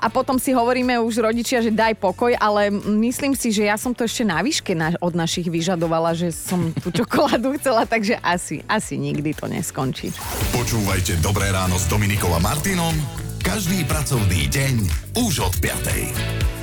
A 0.01 0.09
potom 0.09 0.40
si 0.40 0.57
hovoríme 0.57 0.96
už 0.96 1.20
rodičia, 1.20 1.61
že 1.61 1.68
daj 1.68 2.01
pokoj, 2.01 2.33
ale 2.40 2.73
myslím 2.73 3.37
si, 3.37 3.53
že 3.53 3.68
ja 3.68 3.77
som 3.77 3.92
to 3.92 4.09
ešte 4.09 4.25
na 4.25 4.40
výške 4.40 4.73
na, 4.73 4.96
od 4.96 5.12
našich 5.12 5.44
vyžadovala, 5.53 6.16
že 6.16 6.33
som 6.33 6.73
tú 6.81 6.88
čokoládu 7.05 7.53
chcela, 7.61 7.85
takže 7.85 8.16
asi, 8.25 8.64
asi 8.64 8.96
nikdy 8.96 9.37
to 9.37 9.44
neskončí. 9.44 10.09
Počúvajte 10.57 11.20
Dobré 11.20 11.53
ráno 11.53 11.77
s 11.77 11.85
Dominikou 11.85 12.33
a 12.33 12.40
Martinom 12.40 12.96
každý 13.40 13.88
pracovný 13.88 14.53
deň 14.53 14.75
už 15.16 15.49
od 15.49 15.55
5. 15.64 16.60